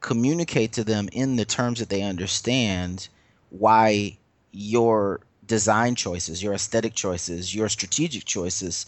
[0.01, 3.09] communicate to them in the terms that they understand
[3.49, 4.17] why
[4.51, 8.85] your design choices, your aesthetic choices, your strategic choices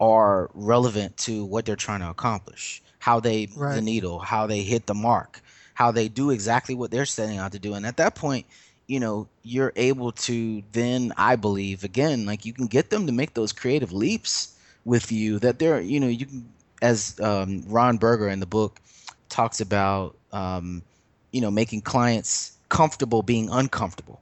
[0.00, 2.82] are relevant to what they're trying to accomplish.
[2.98, 5.40] How they move the needle, how they hit the mark,
[5.74, 7.74] how they do exactly what they're setting out to do.
[7.74, 8.46] And at that point,
[8.86, 13.12] you know, you're able to then, I believe, again, like you can get them to
[13.12, 16.48] make those creative leaps with you that they're, you know, you can,
[16.82, 18.80] as um, Ron Berger in the book
[19.28, 20.82] talks about, um,
[21.30, 24.20] you know, making clients comfortable being uncomfortable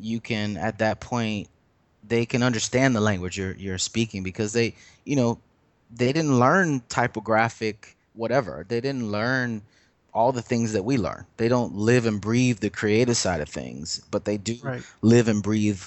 [0.00, 1.48] you can at that point
[2.06, 5.38] they can understand the language you're you're speaking because they you know
[5.94, 8.64] they didn't learn typographic whatever.
[8.68, 9.62] They didn't learn
[10.12, 11.24] all the things that we learn.
[11.36, 14.82] They don't live and breathe the creative side of things but they do Right.
[15.02, 15.82] live and breathe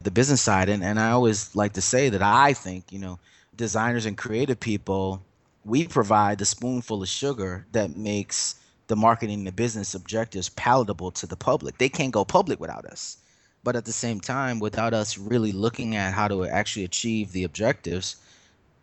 [0.00, 0.68] the business side.
[0.68, 3.18] And, and i always like to say that i think you know
[3.56, 5.22] designers and creative people
[5.64, 8.56] we provide the spoonful of sugar that makes
[8.88, 11.78] the marketing and the business objectives palatable to the public.
[11.78, 13.16] They can't go public without us
[13.64, 17.44] but at the same time without us really looking at how to actually achieve the
[17.44, 18.16] objectives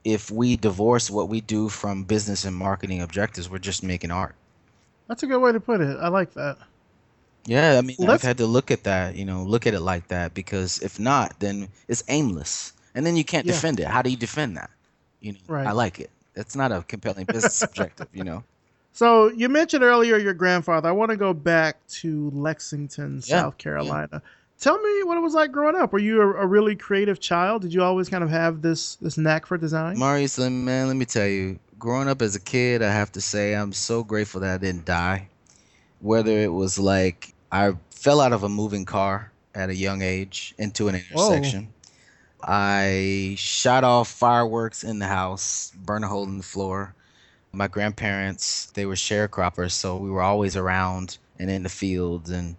[0.04, 4.36] if we divorce what we do from business and marketing objectives we're just making art
[5.08, 5.98] That's a good way to put it.
[6.02, 6.58] I like that.
[7.46, 9.80] yeah i mean Let's- i've had to look at that you know look at it
[9.82, 13.54] like that because if not then it's aimless and then you can't Yeah.
[13.54, 14.70] defend it how do you defend that
[15.22, 15.68] you know Right.
[15.68, 18.44] i like it it's not a compelling business objective you know
[18.94, 20.90] So you mentioned earlier your grandfather.
[20.90, 24.22] I want to go back to Lexington, Yeah, South Carolina.
[24.62, 25.92] Tell me what it was like growing up.
[25.92, 27.64] Were you a, a really creative child?
[27.64, 29.98] Did you always kind of have this this knack for design?
[30.38, 33.56] Let- man, let me tell you, growing up as a kid, I have to say
[33.56, 35.28] I'm so grateful that I didn't die.
[36.00, 40.54] Whether it was like I fell out of a moving car at a young age
[40.60, 41.34] into an Whoa.
[41.34, 41.74] intersection.
[42.44, 46.94] I shot off fireworks in the house, burned a hole in the floor.
[47.52, 52.56] My grandparents, they were sharecroppers, so we were always around and in the fields and,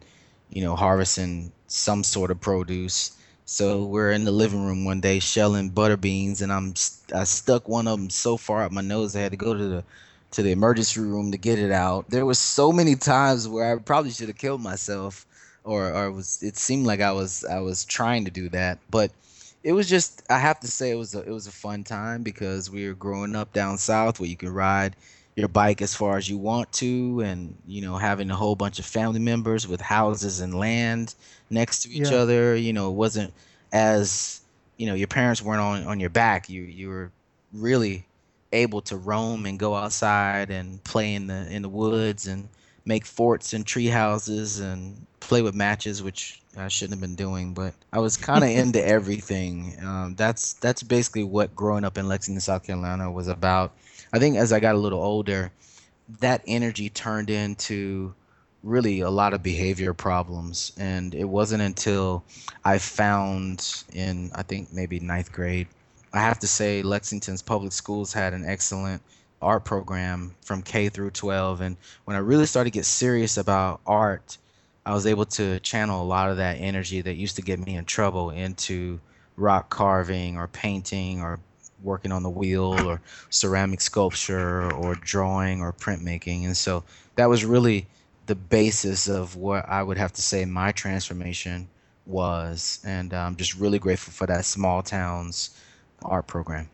[0.50, 3.12] you know, harvesting some sort of produce.
[3.46, 6.74] So we're in the living room one day shelling butter beans, and I'm
[7.14, 9.68] I stuck one of them so far up my nose I had to go to
[9.68, 9.84] the
[10.32, 12.08] to the emergency room to get it out.
[12.10, 15.26] There was so many times where I probably should have killed myself,
[15.64, 19.10] or or was it seemed like I was I was trying to do that, but
[19.64, 22.22] it was just I have to say it was a it was a fun time
[22.22, 24.94] because we were growing up down south where you could ride
[25.36, 28.78] your bike as far as you want to and you know having a whole bunch
[28.78, 31.14] of family members with houses and land
[31.50, 32.18] next to each Yeah.
[32.18, 33.32] other you know it wasn't
[33.72, 34.40] as
[34.76, 36.48] you know your parents weren't on on your back.
[36.48, 37.10] You you were
[37.52, 38.04] really
[38.52, 42.48] able to roam and go outside and play in the in the woods and
[42.84, 47.54] make forts and tree houses and play with matches which I shouldn't have been doing
[47.54, 49.74] but I was kind of into everything.
[49.82, 53.72] Um, that's that's basically what growing up in Lexington South Carolina was about
[54.12, 55.50] I think as I got a little older
[56.20, 58.14] that energy turned into
[58.62, 60.72] really a lot of behavior problems.
[60.78, 62.24] And it wasn't until
[62.64, 65.68] I found in I think maybe ninth grade
[66.12, 69.02] I have to say Lexington's public schools had an excellent
[69.40, 73.80] art program from K through 12 and when I really started to get serious about
[73.86, 74.38] art
[74.84, 77.76] I was able to channel a lot of that energy that used to get me
[77.76, 79.00] in trouble into
[79.36, 81.40] rock carving or painting or
[81.82, 86.44] working on the wheel or ceramic sculpture or drawing or printmaking.
[86.44, 86.84] And so
[87.16, 87.86] that was really
[88.26, 91.68] the basis of what I would have to say my transformation
[92.06, 92.80] was.
[92.84, 95.50] And I'm just really grateful for that small towns
[96.02, 96.68] art program.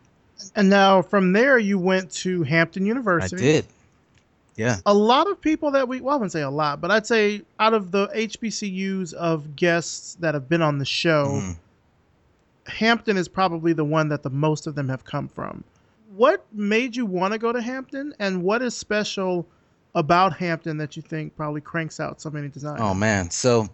[0.54, 3.36] And now from there, you went to Hampton University.
[3.36, 3.66] I did.
[4.56, 4.78] Yeah.
[4.86, 7.42] A lot of people that we, well, I wouldn't say a lot, but I'd say
[7.60, 11.52] out of the HBCUs of guests that have been on the show, mm-hmm.
[12.68, 15.64] Hampton is probably the one that the most of them have come from.
[16.14, 19.46] What made you want to go to Hampton, and what is special
[19.94, 22.80] about Hampton that you think probably cranks out so many designers?
[22.82, 23.68] Oh man, so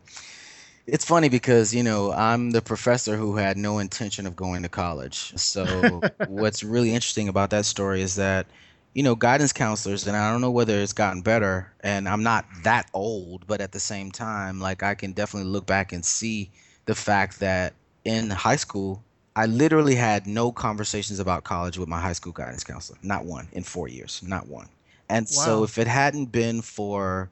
[0.86, 4.68] it's funny because you know I'm the professor who had no intention of going to
[4.68, 5.36] college.
[5.36, 8.46] So what's really interesting about that story is that
[8.94, 12.46] you know guidance counselors, and I don't know whether it's gotten better, and I'm not
[12.62, 16.50] that old, but at the same time, like I can definitely look back and see
[16.86, 19.02] the fact that in high school,
[19.36, 22.98] I literally had no conversations about college with my high school guidance counselor.
[23.02, 24.22] Not one in four years.
[24.22, 24.68] Not one.
[25.08, 25.44] And wow.
[25.44, 27.30] so if it hadn't been for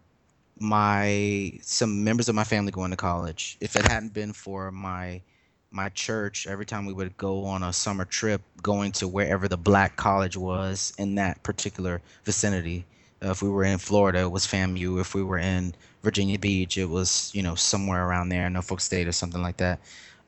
[0.58, 5.22] my some members of my family going to college, if it hadn't been for my
[5.70, 9.56] my church, every time we would go on a summer trip, going to wherever the
[9.56, 12.84] black college was in that particular vicinity.
[13.24, 15.00] Uh, if we were in Florida, it was FAMU.
[15.00, 19.06] If we were in Virginia Beach, it was you know somewhere around there, Norfolk State
[19.06, 19.78] or something like that.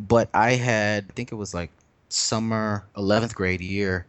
[0.07, 1.71] But I had, I think it was like
[2.09, 4.07] summer 11th grade year.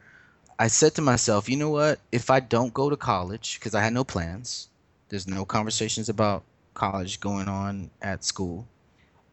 [0.60, 2.00] I said to myself, you know what?
[2.12, 4.70] If I don't go to college, because I had no plans,
[5.10, 8.68] there's no conversations about college going on at school.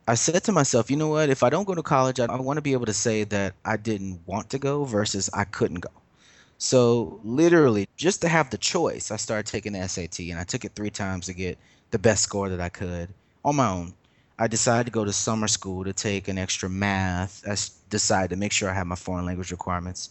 [0.07, 1.31] I said to myself, you know what?
[1.31, 3.55] If I don't go to college, I, I want to be able to say that
[3.65, 5.91] I didn't want to go versus I couldn't go.
[6.59, 10.65] So, literally, just to have the choice, I started taking the SAT and I took
[10.65, 11.59] it three times to get
[11.91, 13.09] the best score that I could
[13.45, 13.95] on my own.
[14.43, 17.45] I decided to go to summer school to take an extra math.
[17.47, 17.55] I
[17.91, 20.09] decided to make sure I had my foreign language requirements.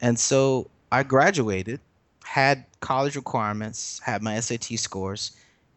[0.00, 1.80] And so I graduated,
[2.22, 5.32] had college requirements, had my SAT scores,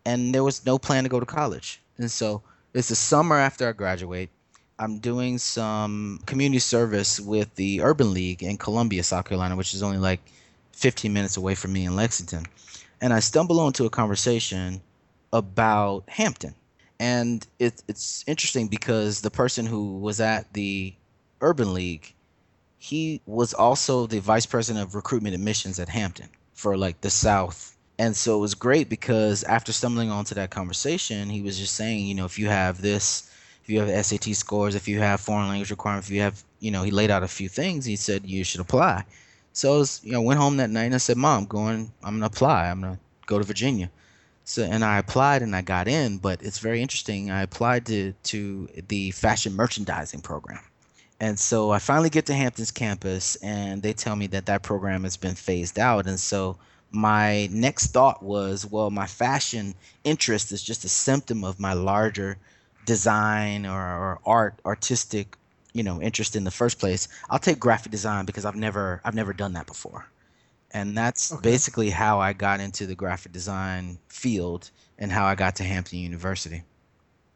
[0.05, 1.81] and there was no plan to go to college.
[1.97, 2.43] And so
[2.75, 4.29] it's the summer after I graduate.
[4.77, 9.81] I'm doing some community service with the Urban League in Columbia, South Carolina, which is
[9.81, 10.21] only like
[10.73, 12.45] 15 minutes away from me in Lexington.
[13.01, 14.79] And I stumble onto a conversation
[15.33, 16.53] about Hampton
[16.99, 20.93] and it, it's interesting because the person who was at the
[21.41, 22.13] Urban League,
[22.77, 27.77] he was also the vice president of recruitment admissions at Hampton for like the South.
[27.97, 32.05] And so it was great because after stumbling onto that conversation, he was just saying,
[32.05, 33.29] you know, if you have this,
[33.63, 36.71] if you have SAT scores, if you have foreign language requirements, if you have, you
[36.71, 37.85] know, he laid out a few things.
[37.85, 39.05] He said you should apply.
[39.53, 42.15] So I was, you know, went home that night and I said, Mom, going, I'm
[42.15, 42.69] gonna apply.
[42.69, 43.89] I'm gonna go to Virginia.
[44.49, 47.29] So and I applied and I got in, but it's very interesting.
[47.29, 50.63] I applied to to the fashion merchandising program.
[51.19, 55.03] And so I finally get to Hampton's campus and they tell me that that program
[55.03, 56.57] has been phased out and so
[56.89, 62.39] my next thought was, well, my fashion interest is just a symptom of my larger
[62.85, 65.37] design or, or art, artistic,
[65.73, 67.07] you know, interest in the first place.
[67.29, 70.07] I'll take graphic design because I've never I've never done that before
[70.71, 71.41] and that's okay.
[71.41, 75.99] basically how I got into the graphic design field and how I got to Hampton
[75.99, 76.63] University.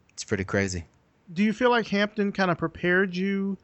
[0.10, 0.86] It's pretty crazy.
[1.34, 3.58] Do you feel like Hampton kind of prepared you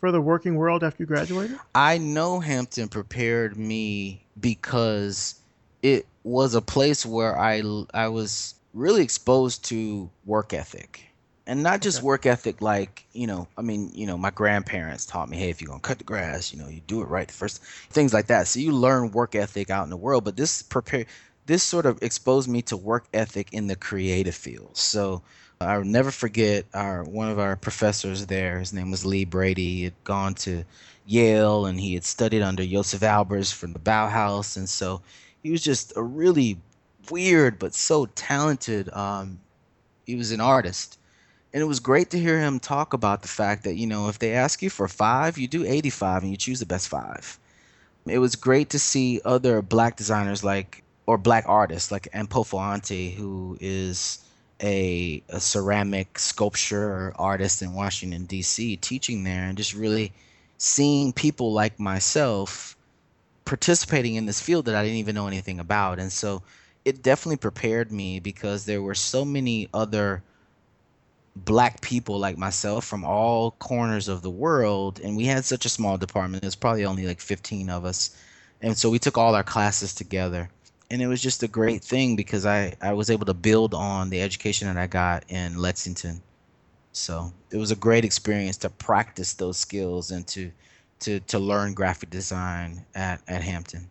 [0.00, 1.58] for the working world after you graduated?
[1.74, 5.36] I know Hampton prepared me because
[5.82, 7.62] it was a place where I
[7.94, 11.02] I was really exposed to work ethic
[11.46, 12.06] and not just okay.
[12.06, 15.60] work ethic like you know i mean you know my grandparents taught me hey if
[15.60, 18.26] you're gonna cut the grass you know you do it right the first things like
[18.26, 18.46] that.
[18.48, 21.06] So you learn work ethic out in the world but this prepare
[21.46, 24.76] this sort of exposed me to work ethic in the creative field.
[24.76, 25.22] So
[25.60, 29.84] i'll never forget our one of our professors there his name was lee brady he
[29.84, 30.62] had gone to
[31.06, 34.56] yale and he had studied under josef albers from the bauhaus.
[34.56, 35.00] And so
[35.42, 36.58] he was just a really
[37.10, 39.38] weird but so talented um,
[40.04, 40.98] he was an artist
[41.56, 44.18] and it was great to hear him talk about the fact that you know if
[44.18, 47.38] they ask you for five you do 85 and you choose the best five
[48.04, 53.56] it was great to see other black designers like or black artists like Ante who
[53.58, 54.22] is
[54.62, 58.76] a, a ceramic sculpture artist in Washington D.C.
[58.76, 60.12] teaching there and just really
[60.58, 62.76] seeing people like myself
[63.46, 66.42] participating in this field that I didn't even know anything about and so
[66.84, 70.22] it definitely prepared me because there were so many other
[71.44, 75.68] black people like myself from all corners of the world and we had such a
[75.68, 78.16] small department there's probably only like 15 of us
[78.62, 80.48] and so we took all our classes together
[80.90, 84.10] and it was just a great thing because I, I was able to build on
[84.10, 86.22] the education that I got in Lexington.
[86.92, 90.50] So it was a great experience to practice those skills and to
[91.00, 93.86] to, to learn graphic design at, at Hampton.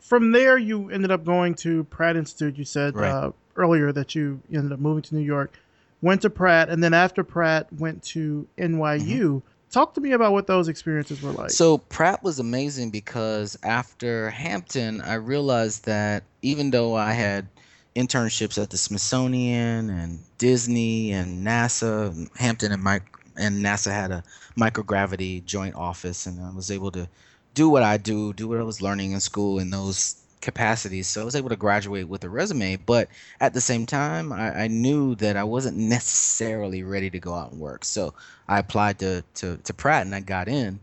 [0.00, 2.56] From there, you ended up going to Pratt Institute.
[2.56, 3.10] You said Right.
[3.12, 5.52] uh, earlier that you ended up moving to New York,
[6.02, 8.76] went to Pratt, and then after Pratt, went to mm-hmm.
[8.76, 9.42] NYU.
[9.70, 11.50] Talk to me about what those experiences were like.
[11.50, 17.46] So Pratt was amazing because after Hampton, I realized that even though I had
[17.94, 23.04] internships at the Smithsonian and Disney and NASA, Hampton and Mike
[23.36, 24.24] and NASA had a
[24.58, 27.08] microgravity joint office, and I was able to
[27.54, 31.06] do what I do, do what I was learning in school in those capacities.
[31.06, 33.08] So I was able to graduate with a resume, but
[33.40, 37.52] at the same time, I, I knew that I wasn't necessarily ready to go out
[37.52, 37.84] and work.
[37.84, 38.14] So
[38.48, 40.80] I applied to, to, to Pratt and I got in.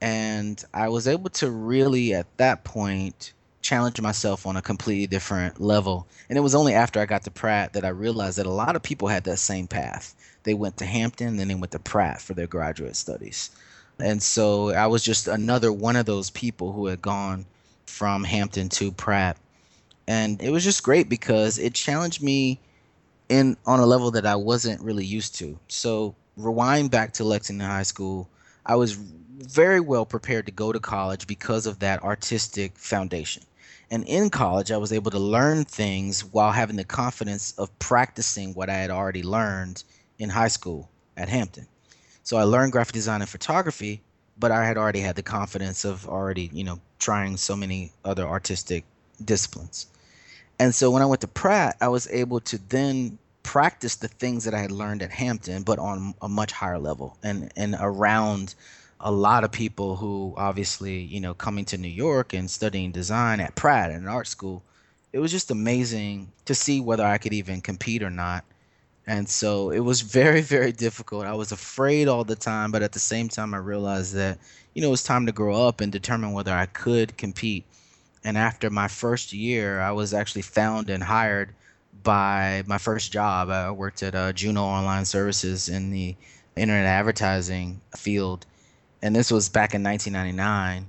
[0.00, 3.32] And I was able to really, at that point,
[3.62, 6.06] challenge myself on a completely different level.
[6.28, 8.76] And it was only after I got to Pratt that I realized that a lot
[8.76, 10.14] of people had that same path.
[10.44, 13.50] They went to Hampton, then they went to Pratt for their graduate studies.
[13.98, 17.44] And so I was just another one of those people who had gone
[17.88, 19.36] from Hampton to Pratt.
[20.06, 22.60] And it was just great because it challenged me
[23.28, 25.58] in on a level that I wasn't really used to.
[25.68, 28.28] So rewind back to Lexington High School,
[28.64, 33.42] I was very well prepared to go to college because of that artistic foundation.
[33.90, 38.52] And in college, I was able to learn things while having the confidence of practicing
[38.54, 39.82] what I had already learned
[40.18, 41.66] in high school at Hampton.
[42.22, 44.02] So I learned graphic design and photography,
[44.38, 48.26] but I had already had the confidence of already, you know, trying so many other
[48.26, 48.84] artistic
[49.24, 49.86] disciplines.
[50.58, 54.44] And so when I went to Pratt, I was able to then practice the things
[54.44, 58.54] that I had learned at Hampton, but on a much higher level and, and around
[59.00, 63.40] a lot of people who obviously, you know, coming to New York and studying design
[63.40, 64.62] at Pratt and art school,
[65.12, 68.44] it was just amazing to see whether I could even compete or not.
[69.08, 71.24] And so it was very, very difficult.
[71.24, 74.38] I was afraid all the time, but at the same time, I realized that,
[74.74, 77.64] you know, it was time to grow up and determine whether I could compete.
[78.22, 81.54] And after my first year, I was actually found and hired
[82.02, 83.48] by my first job.
[83.48, 86.14] I worked at uh, Juno Online Services in the
[86.54, 88.44] internet advertising field.
[89.00, 90.86] And this was back in 1999.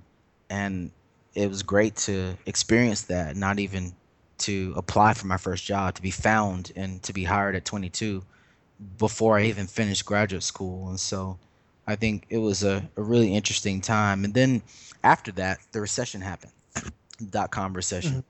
[0.50, 0.92] And
[1.36, 3.94] it was great to experience that, not even
[4.40, 8.24] to apply for my first job, to be found and to be hired at 22
[8.98, 10.90] before I even finished graduate school.
[10.90, 11.38] And so
[11.88, 14.24] I think it was a, a really interesting time.
[14.24, 14.62] And then
[15.04, 16.54] after that, the recession happened,
[17.30, 18.24] dot com recession.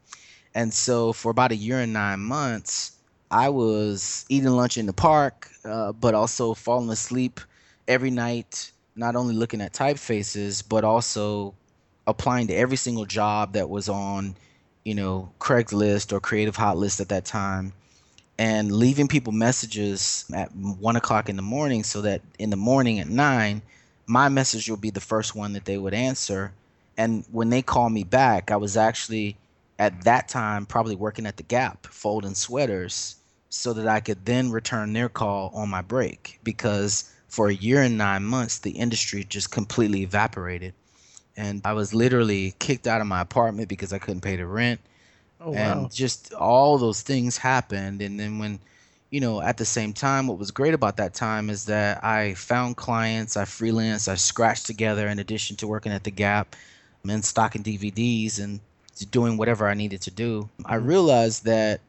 [0.55, 2.93] And so for about a year and nine months,
[3.32, 7.39] I was eating lunch in the park, uh, but also falling asleep
[7.88, 11.53] every night, not only looking at typefaces, but also
[12.07, 14.36] applying to every single job that was on,
[14.89, 17.73] you know, Craigslist or Creative Hot List at that time,
[18.39, 22.99] and leaving people messages at one o'clock in the morning so that in the morning
[22.99, 23.61] at nine,
[24.07, 26.51] my message would be the first one that they would answer.
[26.97, 29.37] And when they call me back, I was actually
[29.77, 33.17] at that time probably working at the Gap folding sweaters
[33.49, 37.83] so that I could then return their call on my break because for a year
[37.83, 40.73] and nine months the industry just completely evaporated
[41.39, 44.81] and I was literally kicked out of my apartment because I couldn't pay the rent.
[45.39, 45.89] Oh, and wow.
[45.91, 48.01] just all those things happened.
[48.01, 48.59] And then when
[49.09, 52.33] you know at the same time what was great about that time is that I
[52.35, 56.55] found clients I freelanced I scratched together in addition to working at the Gap
[57.07, 58.59] and stocking DVDs and
[59.09, 60.49] doing whatever I needed to do.
[60.65, 60.87] I mm-hmm.
[60.87, 61.79] realized that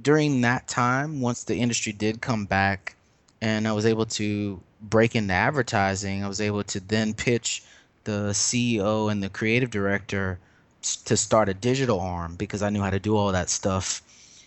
[0.00, 2.96] during that time once the industry did come back
[3.42, 7.62] and I was able to break into advertising I was able to then pitch
[8.08, 10.38] the CEO and the creative director
[11.04, 14.00] to start a digital arm because I knew how to do all that stuff.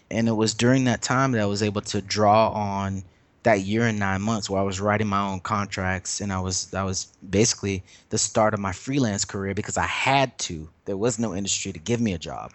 [0.10, 3.04] And it was during that time that I was able to draw on
[3.44, 6.74] that year and nine months where I was writing my own contracts and I was
[6.74, 10.68] I was basically the start of my freelance career because I had to.
[10.86, 12.52] There was no industry to give me a job.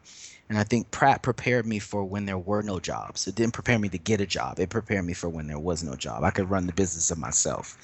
[0.48, 3.28] And I think Pratt prepared me for when there were no jobs.
[3.28, 4.58] It didn't prepare me to get a job.
[4.58, 6.24] It prepared me for when there was no job.
[6.24, 7.78] I could run the business of myself.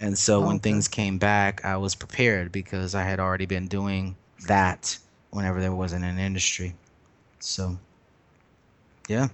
[0.00, 4.16] And so when things came back, I was prepared because I had already been doing
[4.46, 4.98] that
[5.30, 6.74] whenever there wasn't an industry.
[7.40, 7.78] So,
[9.08, 9.28] yeah,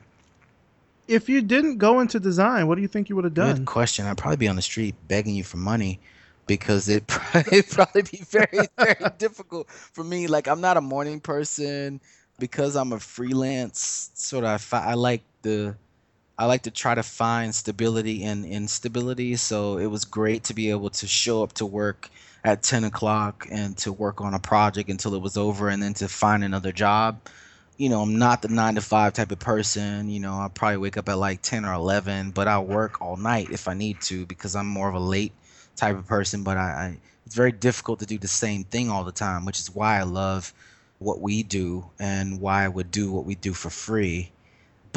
[1.09, 3.59] If you didn't go into design, what do you think you would have done?
[3.59, 4.07] good question.
[4.07, 6.01] I'd probably be on the street begging you for money
[6.47, 7.05] because it
[7.35, 10.27] it'd probably be very very difficult for me.
[10.27, 12.01] Like I'm not a morning person
[12.39, 14.11] because I'm a freelance.
[14.15, 15.77] Sort of, I, I like the
[16.39, 19.37] I like to try to find stability in instability.
[19.37, 22.11] So it was great to be able to show up to work
[22.45, 25.95] at 10 o'clock and to work on a project until it was over and then
[25.95, 27.21] to find another job.
[27.79, 30.09] you know, I'm not the nine to five type of person.
[30.09, 33.17] You know, I'll probably wake up at like 10 or 11, but I'll work all
[33.17, 35.33] night if I need to because I'm more of a late
[35.77, 36.43] type of person.
[36.43, 39.59] But I, I it's very difficult to do the same thing all the time, which
[39.59, 40.55] is why I love
[40.99, 44.33] what we do and why I would do what we do for free.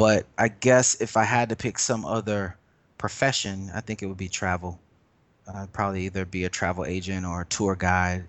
[0.00, 2.56] But I guess if I had to pick some other
[2.96, 4.80] profession, I think it would be travel.
[5.54, 8.24] I'd probably either be a travel agent or a tour guide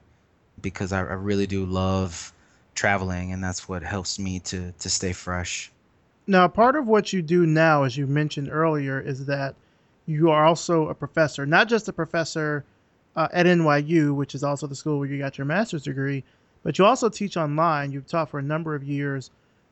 [0.62, 2.34] because I, I really do love
[2.76, 5.72] traveling, and that's what helps me to to stay fresh.
[6.28, 9.56] Now, part of what you do now, as you mentioned earlier, is that
[10.06, 12.66] you are also a professor, not just a professor
[13.16, 16.26] uh, at NYU, which is also the school where you got your master's degree,
[16.64, 17.94] but you also teach online.
[17.94, 19.32] You've taught for a number of years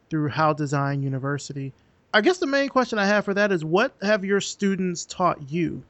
[0.10, 1.74] through How Design University.
[2.14, 5.52] I guess the main question I have for that is what have your students taught
[5.52, 5.84] you?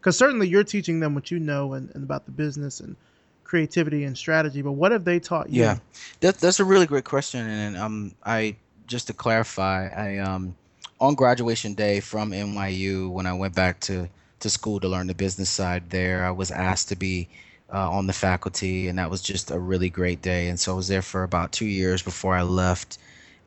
[0.00, 2.96] Because certainly you're teaching them what you know and, and about the business and
[3.42, 5.62] creativity and strategy, but what have they taught you?
[5.62, 5.78] Yeah,
[6.20, 7.48] that, that's a really great question.
[7.48, 8.56] And um, I
[8.86, 10.54] just to clarify, I um,
[11.00, 14.08] on graduation day from NYU when I went back to
[14.40, 17.28] to school to learn the business side there, I was asked to be
[17.72, 20.48] uh, on the faculty, and that was just a really great day.
[20.48, 22.98] And so I was there for about two years before I left,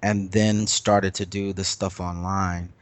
[0.02, 2.74] and then started to do the stuff online.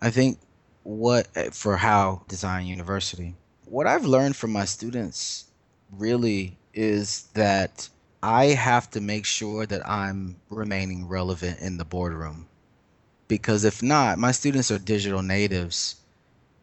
[0.00, 0.38] I think
[0.82, 3.34] what eh, for how design university
[3.66, 5.44] what i've learned from my students
[5.92, 7.88] really is that
[8.22, 12.46] I have to make sure that I'm remaining relevant in the boardroom.
[13.28, 15.96] Because if not, my students are digital natives.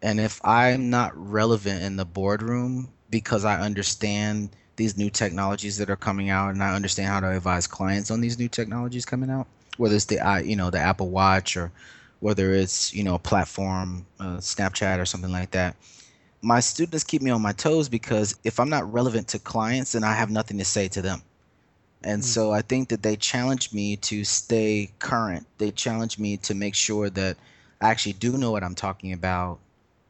[0.01, 5.89] And if I'm not relevant in the boardroom because I understand these new technologies that
[5.89, 9.29] are coming out and I understand how to advise clients on these new technologies coming
[9.29, 9.47] out,
[9.77, 11.71] whether it's the you know the Apple Watch or
[12.19, 15.75] whether it's you know a platform, uh, Snapchat or something like that,
[16.41, 20.03] my students keep me on my toes because if I'm not relevant to clients, then
[20.03, 21.21] I have nothing to say to them.
[22.03, 22.27] And mm-hmm.
[22.27, 25.47] so I think that they challenge me to stay current.
[25.57, 27.37] They challenge me to make sure that
[27.81, 29.59] I actually do know what I'm talking about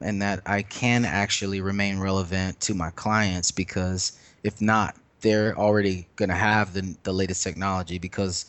[0.00, 6.06] and that I can actually remain relevant to my clients because if not, they're already
[6.16, 8.44] going to have the, the latest technology because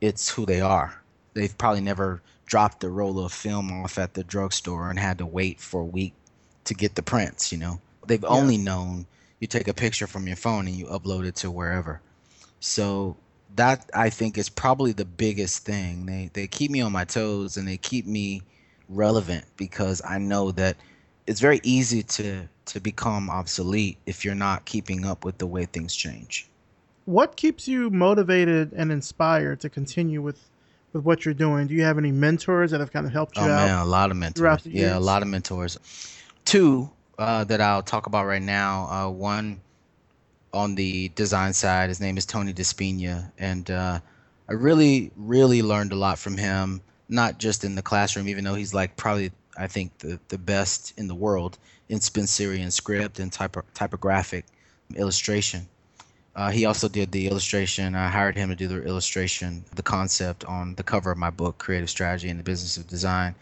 [0.00, 1.00] it's who they are.
[1.34, 5.26] They've probably never dropped a roll of film off at the drugstore and had to
[5.26, 6.14] wait for a week
[6.64, 7.52] to get the prints.
[7.52, 8.28] You know, they've yeah.
[8.28, 9.06] only known
[9.38, 12.00] you take a picture from your phone and you upload it to wherever.
[12.60, 13.16] So
[13.56, 16.06] that I think is probably the biggest thing.
[16.06, 18.42] They they keep me on my toes and they keep me
[18.88, 20.76] relevant because I know that
[21.26, 25.64] it's very easy to to become obsolete if you're not keeping up with the way
[25.64, 26.49] things change.
[27.04, 30.48] What keeps you motivated and inspired to continue with
[30.92, 31.66] with what you're doing?
[31.66, 33.66] Do you have any mentors that have kind of helped you oh, out?
[33.66, 34.66] man, a lot of mentors.
[34.66, 35.78] Yeah, a lot of mentors
[36.44, 38.86] two uh, that I'll talk about right now.
[38.90, 39.60] Uh, one
[40.52, 44.00] on the design side, his name is Tony Di Spigna, and uh,
[44.48, 46.80] I really, really learned a lot from him.
[47.08, 50.94] Not just in the classroom, even though he's like probably I think the, the best
[50.96, 54.44] in the world in Spencerian script and typo, typographic
[54.94, 55.68] illustration.
[56.40, 57.94] Uh, he also did the illustration.
[57.94, 61.58] I hired him to do the illustration, the concept on the cover of my book,
[61.58, 63.34] Creative Strategy and the Business of Design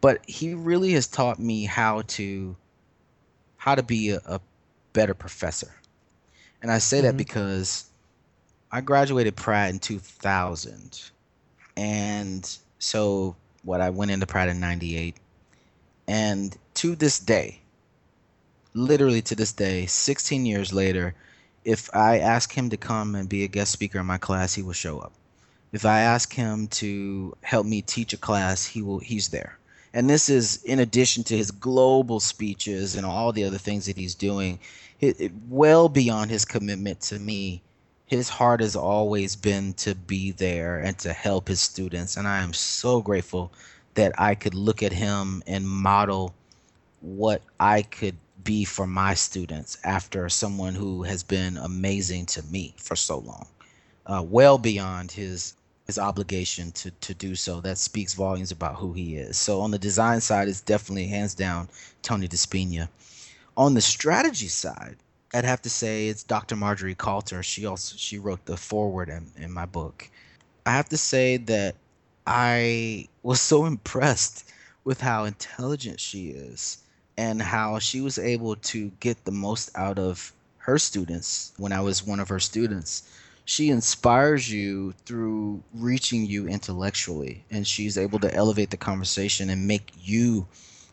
[0.00, 2.56] but he really has taught me how to
[3.56, 4.40] how to be a, a
[4.92, 5.72] better professor
[6.62, 7.06] and i say mm-hmm.
[7.06, 7.86] that because
[8.70, 11.10] i graduated pratt in 2000
[11.76, 15.16] and so what i went into pratt in 98
[16.06, 17.60] and to this day
[18.74, 21.14] literally to this day 16 years later
[21.68, 24.62] if i ask him to come and be a guest speaker in my class he
[24.62, 25.12] will show up.
[25.70, 29.58] If i ask him to help me teach a class he will he's there.
[29.92, 33.98] And this is in addition to his global speeches and all the other things that
[33.98, 34.58] he's doing
[35.00, 37.60] it, it, well beyond his commitment to me
[38.06, 42.16] his heart has always been to be there and to help his students.
[42.16, 43.52] And i am so grateful
[43.92, 46.34] that i could look at him and model
[47.02, 48.16] what i could
[48.48, 53.46] be for my students after someone who has been amazing to me for so long
[54.06, 55.52] uh, well beyond his
[55.86, 57.60] his obligation to to do so.
[57.60, 59.36] That speaks volumes about who he is.
[59.36, 61.68] So on the design side, it's definitely hands down
[62.00, 62.88] Tony Di Spigna.
[63.54, 64.96] On the strategy side,
[65.34, 66.56] I'd have to say it's Dr.
[66.56, 67.42] Marjorie Kalter.
[67.44, 70.08] She also she wrote the foreword in, in my book.
[70.64, 71.74] I have to say that
[72.26, 74.50] I was so impressed
[74.84, 76.78] with how intelligent she is
[77.18, 81.80] and how she was able to get the most out of her students when I
[81.80, 83.02] was one of her students
[83.44, 89.66] she inspires you through reaching you intellectually and she's able to elevate the conversation and
[89.66, 90.46] make you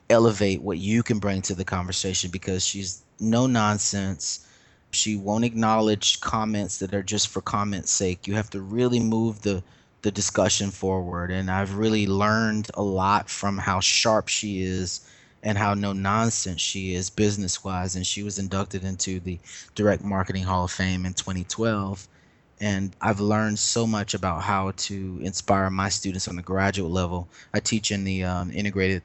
[0.10, 4.48] elevate what you can bring to the conversation because she's no nonsense
[4.92, 9.42] she won't acknowledge comments that are just for comments sake you have to really move
[9.44, 9.62] the
[10.06, 11.32] the discussion forward.
[11.32, 15.02] And I've really learned a lot from how sharp she is
[15.46, 17.96] and how no nonsense she is business wise.
[17.96, 19.40] And she was inducted into the
[19.76, 22.06] Direct Marketing Hall of Fame in 2012.
[22.60, 27.30] And I've learned so much about how to inspire my students on the graduate level.
[27.54, 29.04] I teach in the um, integrated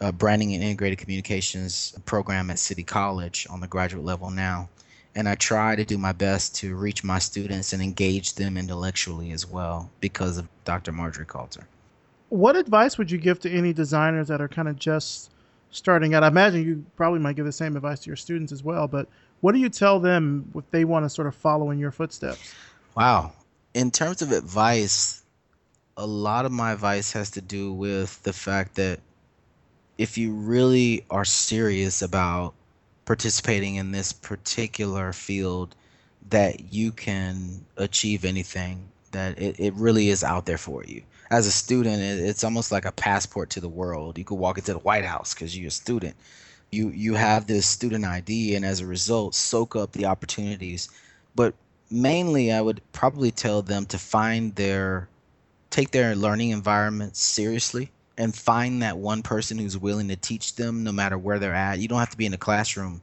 [0.00, 4.68] uh, branding and integrated communications program at City College on the graduate level now
[5.14, 9.32] and I try to do my best to reach my students and engage them intellectually
[9.32, 10.92] as well because of Dr.
[10.92, 11.64] Marjorie Kalter.
[12.30, 15.30] What advice would you give to any designers that are kind of just
[15.72, 16.22] starting out?
[16.22, 19.08] I imagine you probably might give the same advice to your students as well, but
[19.40, 22.54] what do you tell them if they want to sort of follow in your footsteps?
[22.94, 23.32] Wow.
[23.74, 25.22] In terms of advice,
[25.96, 29.00] a lot of my advice has to do with the fact that
[29.98, 32.54] if you really are serious about
[33.04, 35.74] participating in this particular field
[36.30, 41.02] that you can achieve anything that it, it really is out there for you
[41.32, 44.58] as a student it, it's almost like a passport to the world you could walk
[44.58, 46.14] into the white house because you're a student
[46.70, 50.88] you you have this student id and as a result soak up the opportunities
[51.34, 51.54] but
[51.90, 55.08] mainly i would probably tell them to find their
[55.70, 60.84] take their learning environment seriously and find that one person who's willing to teach them
[60.84, 61.78] no matter where they're at.
[61.78, 63.00] You don't have to be in a classroom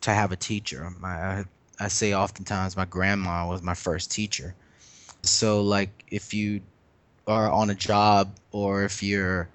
[0.00, 0.90] to have a teacher.
[1.04, 1.44] I,
[1.78, 4.54] I say oftentimes my grandma was my first teacher.
[5.22, 6.62] So like if you
[7.30, 9.48] are on a job or if you're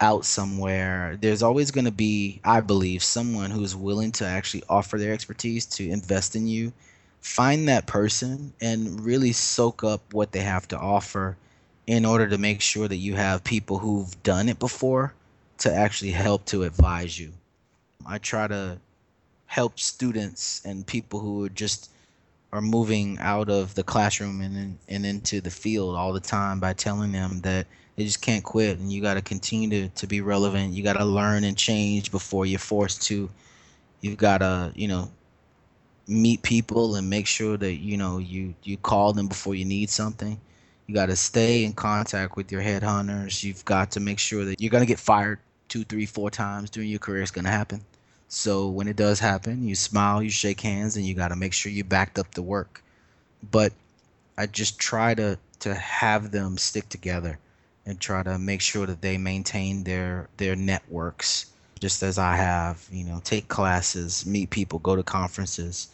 [0.00, 4.98] out somewhere, there's always going to be, I believe, someone who's willing to actually offer
[4.98, 6.72] their expertise to invest in you.
[7.20, 11.36] Find that person and really soak up what they have to offer
[11.86, 15.14] in order to make sure that you have people who've done it before
[15.58, 17.32] to actually help to advise you.
[18.04, 18.78] I try to
[19.46, 21.91] help students and people who are just
[22.52, 26.72] are moving out of the classroom and and into the field all the time by
[26.72, 30.20] telling them that they just can't quit and you got to continue to, to be
[30.20, 33.30] relevant you got to learn and change before you're forced to
[34.00, 35.10] you've got to you know
[36.08, 39.88] meet people and make sure that you know you you call them before you need
[39.88, 40.38] something
[40.86, 43.42] you got to stay in contact with your headhunters.
[43.42, 45.38] You've got to make sure that you're going to get fired
[45.68, 47.22] two, three, four times during your career.
[47.22, 47.82] It's going to happen.
[48.34, 51.52] So when it does happen, you smile, you shake hands, and you got to make
[51.52, 52.82] sure you backed up the work.
[53.50, 53.74] But
[54.38, 57.38] I just try to to have them stick together
[57.84, 62.88] and try to make sure that they maintain their their networks just as I have.
[62.90, 65.88] You know, take classes, meet people, go to conferences,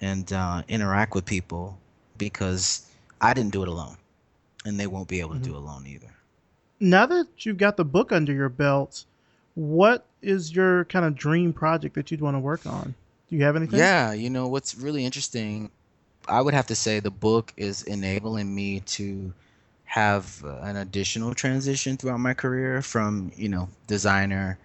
[0.00, 1.78] and uh, interact with people
[2.18, 3.96] because I didn't do it alone
[4.64, 5.52] and they won't be able to mm-hmm.
[5.52, 6.12] do alone either.
[6.80, 9.04] Now that you've got the book under your belt,
[9.56, 12.94] what is your kind of dream project that you'd want to work on?
[13.28, 13.78] Do you have anything?
[13.78, 15.70] Yeah, you know what's really interesting.
[16.28, 19.32] I would have to say the book is enabling me to
[19.84, 24.58] have an additional transition throughout my career from you know designer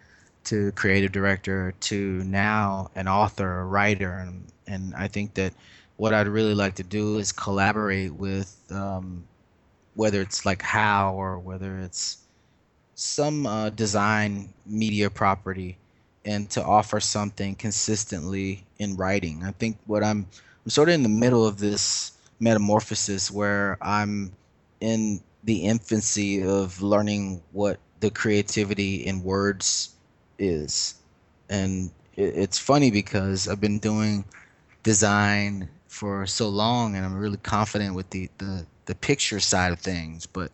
[0.43, 5.53] to creative director to now an author, a writer, and, and I think that
[5.97, 9.23] what I'd really like to do is collaborate with um,
[9.93, 12.17] whether it's like how or whether it's
[12.95, 15.77] some uh, design media property
[16.25, 19.43] and to offer something consistently in writing.
[19.43, 20.27] I think what I'm
[20.63, 24.31] I'm sort of in the middle of this metamorphosis where I'm
[24.79, 29.95] in the infancy of learning what the creativity in words
[30.37, 30.95] is.
[31.49, 34.23] And it's funny because I've been doing
[34.83, 39.79] design for so long and I'm really confident with the, the the picture side of
[39.79, 40.51] things, but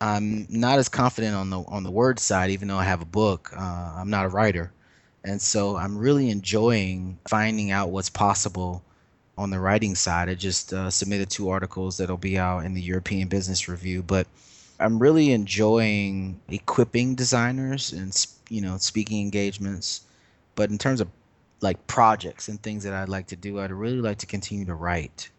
[0.00, 2.50] I'm not as confident on the on the word side.
[2.50, 4.72] Even though I have a book, uh, I'm not a writer,
[5.24, 8.82] and so I'm really enjoying finding out what's possible
[9.36, 10.28] on the writing side.
[10.28, 14.26] I just uh, submitted two articles that'll be out in the European Business Review, but
[14.78, 18.14] I'm really enjoying equipping designers and
[18.48, 20.02] you know speaking engagements.
[20.54, 21.08] But in terms of
[21.60, 24.74] like projects and things that I'd like to do, I'd really like to continue to
[24.74, 25.30] write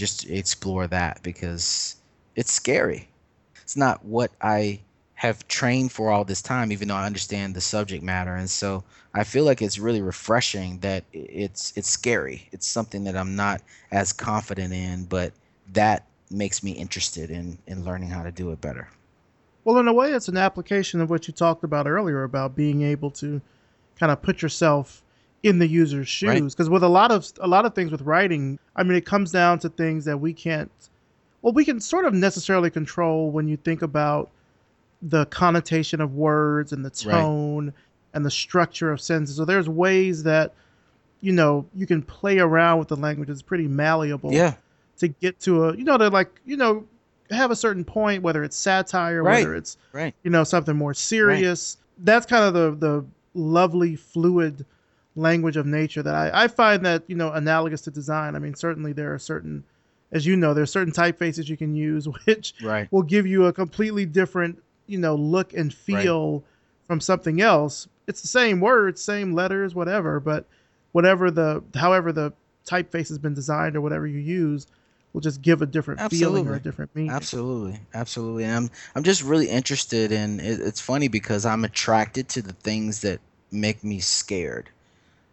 [0.00, 1.96] just explore that because
[2.34, 3.08] it's scary.
[3.70, 4.80] It's not what I
[5.14, 8.34] have trained for all this time, even though I understand the subject matter.
[8.34, 8.82] And so
[9.14, 12.48] I feel like it's really refreshing that it's it's scary.
[12.50, 13.62] It's something that I'm not
[13.92, 15.32] as confident in, but
[15.72, 18.88] that makes me interested in in learning how to do it better.
[19.62, 22.82] Well, in a way, it's an application of what you talked about earlier about being
[22.82, 23.40] able to
[24.00, 25.04] kind of put yourself
[25.44, 26.72] in the user's shoes because right.
[26.72, 29.58] with a lot of a lot of things with writing i mean it comes down
[29.58, 30.70] to things that we can't
[31.42, 34.30] well we can sort of necessarily control when you think about
[35.02, 37.74] the connotation of words and the tone right.
[38.14, 40.52] and the structure of sentences so there's ways that
[41.20, 44.54] you know you can play around with the language it's pretty malleable yeah
[44.98, 46.84] to get to a you know to like you know
[47.30, 49.38] have a certain point, whether it's satire, Right.
[49.44, 50.14] whether it's Right.
[50.24, 51.76] you know something more serious.
[51.98, 54.64] That's kind of the the lovely fluid
[55.16, 58.34] language of nature that I, I find that you know analogous to design.
[58.34, 59.64] I mean, certainly there are certain,
[60.12, 62.88] as you know, there's certain typefaces you can use which Right.
[62.90, 66.44] will give you a completely different you know look and feel
[66.86, 67.88] from something else.
[68.08, 70.46] It's the same words, same letters, whatever, but
[70.92, 72.32] whatever the however the
[72.66, 74.66] typeface has been designed or whatever you use
[75.12, 76.60] will just give a different feeling or a Absolutely.
[76.60, 77.10] different meaning.
[77.14, 78.44] Absolutely, absolutely.
[78.44, 80.40] And I'm I'm just really interested in.
[80.40, 84.70] It, it's funny because I'm attracted to the things that make me scared.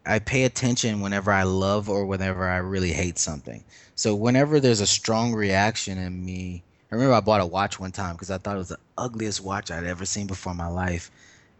[0.07, 3.63] I pay attention whenever I love or whenever I really hate something.
[3.95, 7.91] So whenever there's a strong reaction in me, I remember I bought a watch one
[7.91, 10.67] time because I thought it was the ugliest watch I'd ever seen before in my
[10.67, 11.11] life,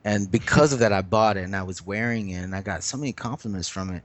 [0.06, 2.84] and because of that, I bought it and I was wearing it and I got
[2.84, 4.04] so many compliments from it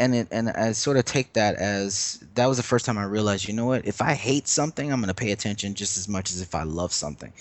[0.00, 3.04] and it and I sort of take that as that was the first time I
[3.04, 3.86] realized, you know what?
[3.86, 6.92] If I hate something, I'm gonna pay attention just as much as if I love
[6.92, 7.32] something.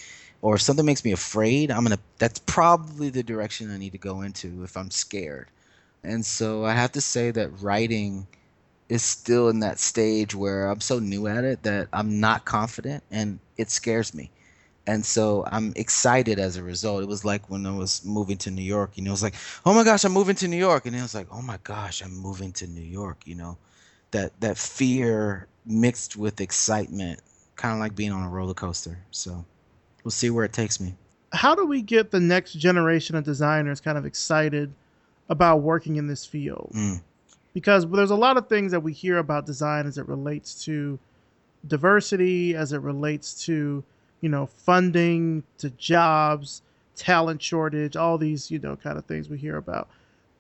[0.42, 3.98] Or if something makes me afraid, I'm gonna that's probably the direction I need to
[3.98, 5.48] go into if I'm scared.
[6.04, 8.28] And so I have to say that writing
[8.90, 13.04] is still in that stage where I'm so new at it that I'm not confident
[13.12, 14.32] and it scares me.
[14.88, 17.04] And so I'm excited as a result.
[17.04, 19.36] It was like when I was moving to New York, you know, it was like,
[19.66, 20.86] oh my gosh, I'm moving to New York.
[20.86, 23.58] And it was like, oh my gosh, I'm moving to New York, you know.
[24.12, 27.22] That that fear mixed with excitement,
[27.56, 28.98] kind of like being on a roller coaster.
[29.12, 29.46] So
[30.04, 30.96] we'll see where it takes me.
[31.34, 34.74] how do we get the next generation of designers kind of excited
[35.30, 36.72] about working in this field?
[36.74, 37.02] Mm.
[37.54, 41.00] Because there's a lot of things that we hear about design as it relates to
[41.68, 43.84] diversity, as it relates to,
[44.22, 46.62] you know, funding, to jobs,
[46.96, 49.88] talent shortage, all these, you know, kind of things we hear about.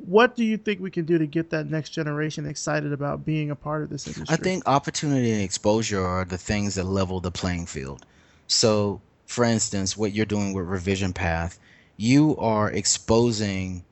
[0.05, 3.51] What do you think we can do to get that next generation excited about being
[3.51, 4.33] a part of this industry?
[4.33, 8.05] I think opportunity and exposure are the things that level the playing field.
[8.47, 11.59] So, for instance, what you're doing with Revision Path,
[11.97, 13.83] you are exposing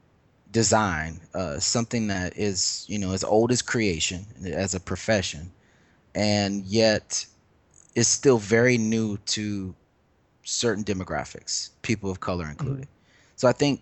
[0.51, 5.51] design, uh, something that is, you know, as old as creation as a profession,
[6.15, 7.25] and yet
[7.95, 9.73] is still very new to
[10.43, 12.87] certain demographics, people of color included.
[13.35, 13.81] So I think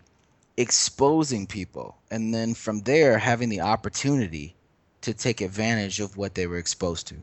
[0.57, 4.55] exposing people and then from there having the opportunity
[5.01, 7.15] to take advantage of what they were exposed to.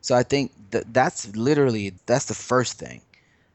[0.00, 3.00] So I think that that's literally that's the first thing.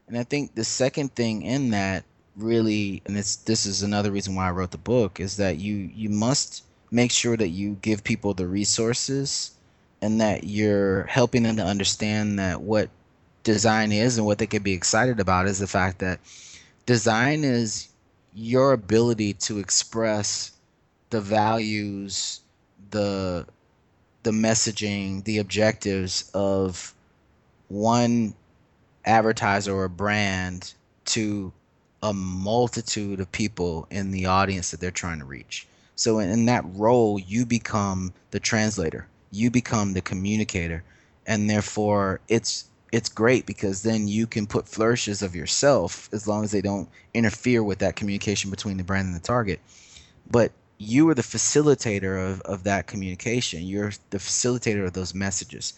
[0.08, 2.04] And I think the second thing in that
[2.36, 5.90] really and it's this is another reason why I wrote the book is that you
[5.94, 9.52] you must make sure that you give people the resources
[10.02, 12.88] and that you're helping them to understand that what
[13.42, 16.20] design is and what they can be excited about is the fact that
[16.86, 17.88] design is
[18.34, 20.52] your ability to express
[21.10, 22.40] the values,
[22.90, 23.46] the
[24.22, 26.94] the messaging, the objectives of
[27.68, 28.34] one
[29.04, 30.74] advertiser or brand
[31.06, 31.52] to
[32.02, 35.66] a multitude of people in the audience that they're trying to reach.
[35.96, 40.82] So in, that role, you become the translator, you become the communicator,
[41.26, 46.42] and therefore it's it's great because then you can put flourishes of yourself as long
[46.42, 49.60] as they don't interfere with that communication between the brand and the target.
[50.28, 53.62] But you are the facilitator of, of that communication.
[53.62, 55.74] You're the facilitator of those messages.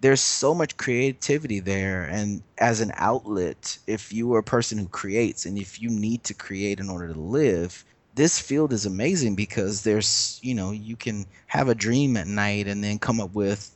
[0.00, 2.04] There's so much creativity there.
[2.04, 6.24] And as an outlet, if you are a person who creates and if you need
[6.24, 7.84] to create in order to live,
[8.14, 12.66] this field is amazing because there's, you know, you can have a dream at night
[12.66, 13.74] and then come up with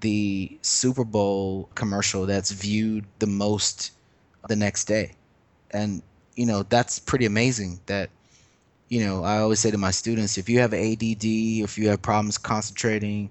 [0.00, 3.92] the Super Bowl commercial that's viewed the most
[4.48, 5.12] the next day.
[5.70, 6.02] And,
[6.36, 8.10] you know, that's pretty amazing that,
[8.88, 12.02] you know, I always say to my students if you have ADD, if you have
[12.02, 13.30] problems concentrating,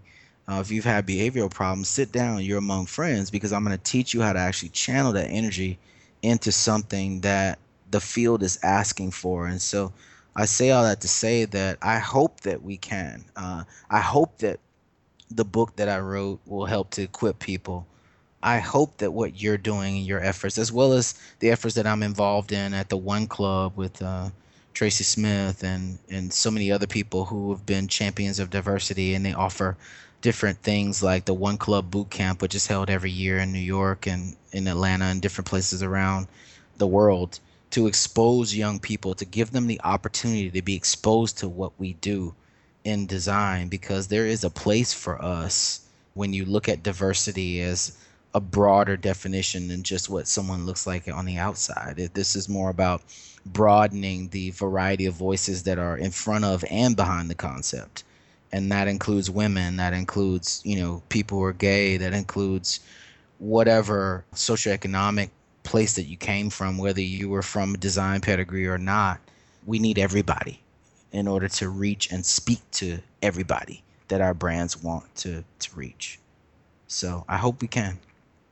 [0.49, 3.83] uh, if you've had behavioral problems, sit down, you're among friends because I'm going to
[3.83, 5.77] teach you how to actually channel that energy
[6.23, 7.59] into something that
[7.91, 9.45] the field is asking for.
[9.45, 9.93] And so
[10.35, 13.25] I say all that to say that I hope that we can.
[13.35, 14.59] Uh, I hope that
[15.29, 17.85] the book that I wrote will help to equip people.
[18.41, 21.85] I hope that what you're doing in your efforts, as well as the efforts that
[21.85, 24.29] I'm involved in at the One Club with uh,
[24.73, 29.25] Tracy Smith and and so many other people who have been champions of diversity, and
[29.25, 29.77] they offer
[30.21, 33.59] different things like the One Club Boot Camp, which is held every year in New
[33.59, 36.27] York and in Atlanta and different places around
[36.77, 37.39] the world
[37.71, 41.93] to expose young people, to give them the opportunity to be exposed to what we
[41.93, 42.33] do
[42.83, 45.81] in design because there is a place for us
[46.13, 47.97] when you look at diversity as
[48.33, 51.97] a broader definition than just what someone looks like on the outside.
[52.13, 53.01] This is more about
[53.45, 58.03] broadening the variety of voices that are in front of and behind the concept.
[58.51, 62.79] And that includes women, that includes, you know, people who are gay, that includes
[63.37, 65.29] whatever socioeconomic
[65.63, 69.19] place that you came from, whether you were from a design pedigree or not,
[69.65, 70.61] we need everybody
[71.11, 76.19] in order to reach and speak to everybody that our brands want to, to reach.
[76.87, 77.99] So I hope we can.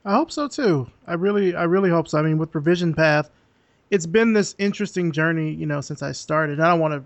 [0.04, 0.88] I hope so too.
[1.06, 2.18] I really, I really hope so.
[2.18, 3.30] I mean, with Revision Path,
[3.90, 6.60] it's been this interesting journey, you know, since I started.
[6.60, 7.04] I don't want to,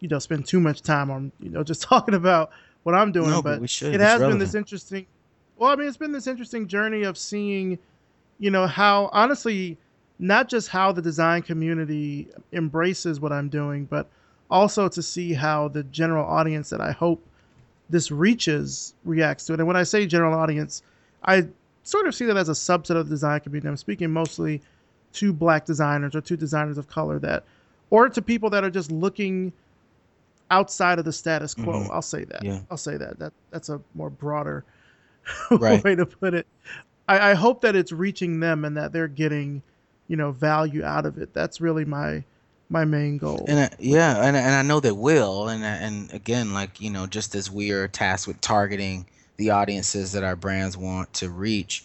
[0.00, 2.50] you know, spend too much time on, you know, just talking about
[2.82, 5.06] what I'm doing, no, but, but it has been this interesting.
[5.56, 7.78] Well, I mean, it's been this interesting journey of seeing,
[8.38, 9.76] you know, how honestly,
[10.18, 14.06] not just how the design community embraces what I'm doing, but
[14.50, 17.22] also to see how the general audience that I hope
[17.90, 19.60] this reaches reacts to it.
[19.60, 20.82] And when I say general audience,
[21.24, 21.46] I
[21.82, 23.68] sort of see that as a subset of the design community.
[23.68, 24.62] I'm speaking mostly
[25.14, 27.44] to black designers or to designers of color that,
[27.90, 29.52] or to people that are just looking
[30.50, 31.84] outside of the status quo.
[31.84, 31.90] Mhm.
[31.90, 32.44] I'll say that.
[32.44, 32.60] Yeah.
[32.70, 33.18] I'll say that.
[33.18, 34.64] That that's a more broader
[35.50, 35.82] Right.
[35.84, 36.46] way to put it.
[37.08, 39.62] I, I hope that it's reaching them and that they're getting,
[40.08, 41.32] you know, value out of it.
[41.34, 42.24] That's really my
[42.68, 43.44] my main goal.
[43.48, 45.48] And I, yeah, and and I know they will.
[45.48, 50.12] And and again, like you know, just as we are tasked with targeting the audiences
[50.12, 51.84] that our brands want to reach,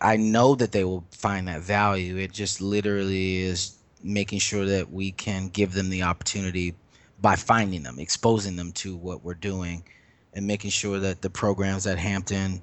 [0.00, 2.16] I know that they will find that value.
[2.16, 6.74] It just literally is making sure that we can give them the opportunity
[7.22, 9.84] by finding them, exposing them to what we're doing,
[10.34, 12.62] and making sure that the programs at Hampton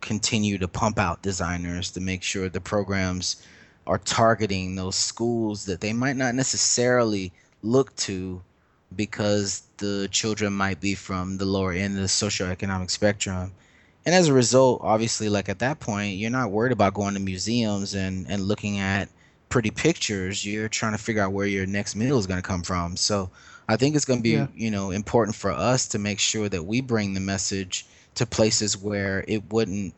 [0.00, 3.42] continue to pump out designers to make sure the programs
[3.86, 7.32] are targeting those schools that they might not necessarily
[7.62, 8.42] look to
[8.94, 13.52] because the children might be from the lower end of the socioeconomic spectrum.
[14.06, 17.20] And as a result, obviously, like at that point, you're not worried about going to
[17.20, 19.08] museums and, and looking at
[19.48, 20.44] pretty pictures.
[20.44, 22.96] You're trying to figure out where your next meal is going to come from.
[22.96, 23.30] So
[23.68, 24.46] I think it's going to be, Yeah.
[24.54, 27.86] you know, important for us to make sure that we bring the message
[28.16, 29.94] to places where it wouldn't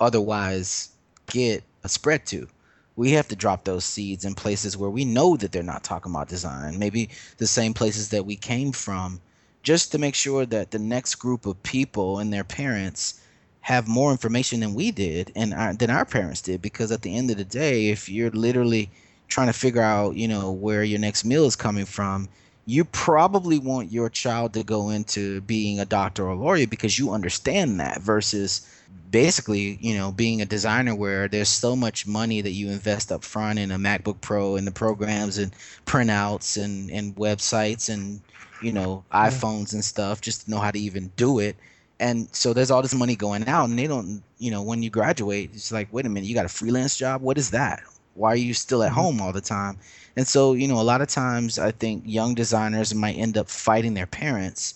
[0.00, 0.90] otherwise
[1.26, 2.48] get a spread to.
[2.96, 6.12] We have to drop those seeds in places where we know that they're not talking
[6.12, 9.20] about design, maybe the same places that we came from,
[9.62, 13.20] just to make sure that the next group of people and their parents
[13.62, 16.60] have more information than we did and our, than our parents did.
[16.60, 18.90] Because at the end of the day, if you're literally
[19.28, 22.28] trying to figure out, you know, where your next meal is coming from,
[22.70, 26.96] you probably want your child to go into being a doctor or a lawyer because
[26.96, 28.64] you understand that versus
[29.10, 33.24] basically you know being a designer where there's so much money that you invest up
[33.24, 35.52] front in a macbook pro and the programs and
[35.84, 38.20] printouts and and websites and
[38.62, 41.56] you know iphones and stuff just to know how to even do it.
[41.98, 44.90] And so there's all this money going out and they don't you know when you
[44.90, 47.20] graduate it's like wait a minute you got a freelance job?
[47.20, 47.82] What is that
[48.14, 48.96] why are you still at Mhm.
[48.96, 49.78] home all the time
[50.16, 53.48] and so you know a lot of times i think young designers might end up
[53.48, 54.74] fighting their parents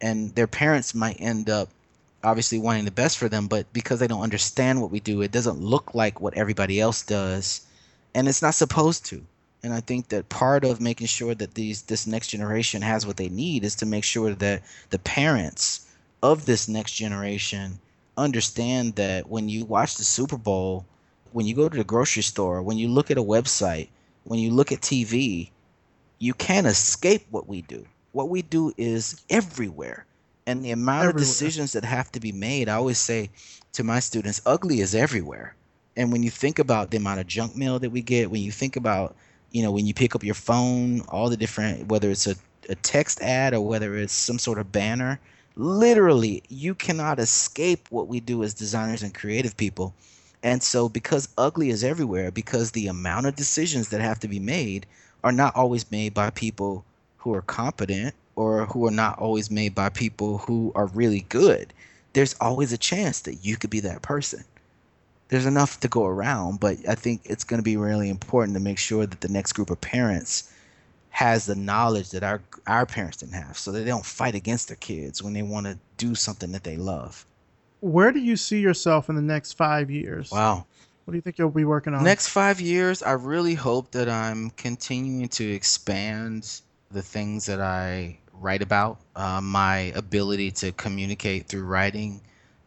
[0.00, 1.68] and their parents might end up
[2.22, 5.32] obviously wanting the best for them, but because they don't understand what we do, it
[5.32, 7.62] doesn't look like what everybody else does,
[8.14, 9.22] and it's not supposed to.
[9.62, 13.16] And I think that part of making sure that these this next generation has what
[13.16, 15.86] they need is to make sure that the parents
[16.22, 17.78] of this next generation
[18.16, 20.84] understand that when you watch the Super Bowl,
[21.32, 23.88] when you go to the grocery store, when you look at a website,
[24.24, 25.50] when you look at TV,
[26.18, 27.84] you can't escape what we do.
[28.12, 30.06] What we do is everywhere.
[30.46, 31.22] And the amount Everywhere.
[31.22, 33.30] of decisions that have to be made, I always say
[33.72, 35.54] to my students, ugly is everywhere.
[35.96, 38.50] And when you think about the amount of junk mail that we get, when you
[38.52, 39.14] think about,
[39.52, 42.34] you know, when you pick up your phone, all the different, whether it's a,
[42.68, 45.20] a text ad or whether it's some sort of banner,
[45.56, 49.94] literally, you cannot escape what we do as designers and creative people.
[50.42, 54.38] And so, because ugly is everywhere, because the amount of decisions that have to be
[54.38, 54.86] made
[55.22, 56.84] are not always made by people
[57.18, 61.74] who are competent or who are not always made by people who are really good,
[62.14, 64.44] there's always a chance that you could be that person.
[65.28, 68.62] There's enough to go around, but I think it's going to be really important to
[68.62, 70.50] make sure that the next group of parents
[71.10, 74.68] has the knowledge that our our parents didn't have, so that they don't fight against
[74.68, 77.26] their kids when they want to do something that they love.
[77.80, 80.30] Where do you see yourself in the next five years?
[80.30, 80.66] Wow.
[81.04, 82.04] What do you think you'll be working on?
[82.04, 86.60] Next five years, I really hope that I'm continuing to expand
[86.90, 92.20] the things that I write about, uh, my ability to communicate through writing.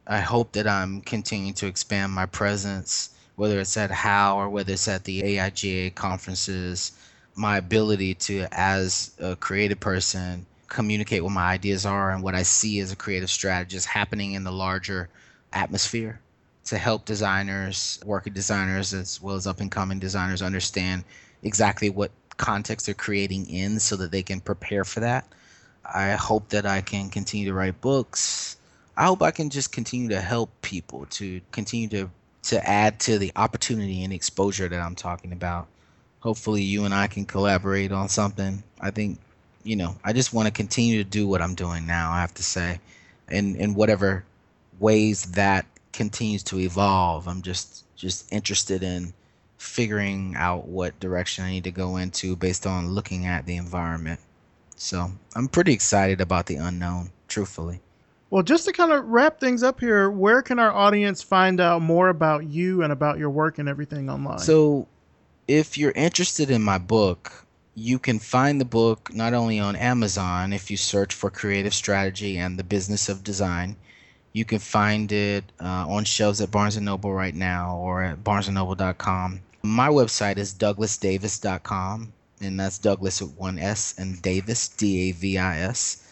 [0.08, 4.74] I hope that I'm continuing to expand my presence, whether it's at HOW or whether
[4.74, 6.92] it's at the AIGA conferences,
[7.36, 12.44] my ability to, as a creative person, communicate what my ideas are and what I
[12.44, 15.10] see as a creative strategist happening in the larger
[15.54, 16.20] atmosphere
[16.66, 21.04] to help designers, working designers, as well as up and coming designers understand
[21.44, 25.28] exactly what context they're creating in so that they can prepare for that.
[25.86, 28.58] I hope that I can continue to write books.
[28.96, 32.10] I hope I can just continue to help people to continue to
[32.44, 35.68] to add to the opportunity and exposure that I'm talking about.
[36.20, 38.64] Hopefully, you and I can collaborate on something.
[38.82, 39.20] I think,
[39.64, 42.12] you know, I just want to continue to do what I'm doing now.
[42.12, 42.80] I have to say,
[43.30, 44.24] in in whatever
[44.80, 47.28] ways that continues to evolve.
[47.28, 49.14] I'm just just interested in
[49.58, 54.20] figuring out what direction I need to go into based on looking at the environment.
[54.76, 57.80] So I'm pretty excited about the unknown, truthfully.
[58.30, 61.82] Well, just to kind of wrap things up here, where can our audience find out
[61.82, 64.40] more about you and about your work and everything online?
[64.40, 64.88] So,
[65.48, 67.46] if you're interested in my book,
[67.76, 72.38] you can find the book not only on Amazon if you search for Creative Strategy
[72.38, 73.76] and the Business of Design.
[74.32, 78.24] You can find it uh, on shelves at Barnes & Noble right now or at
[78.24, 79.42] barnesandnoble.com.
[79.64, 85.38] My website is douglasdavis.com, and that's Douglas with one S and Davis, D A V
[85.38, 86.04] I S.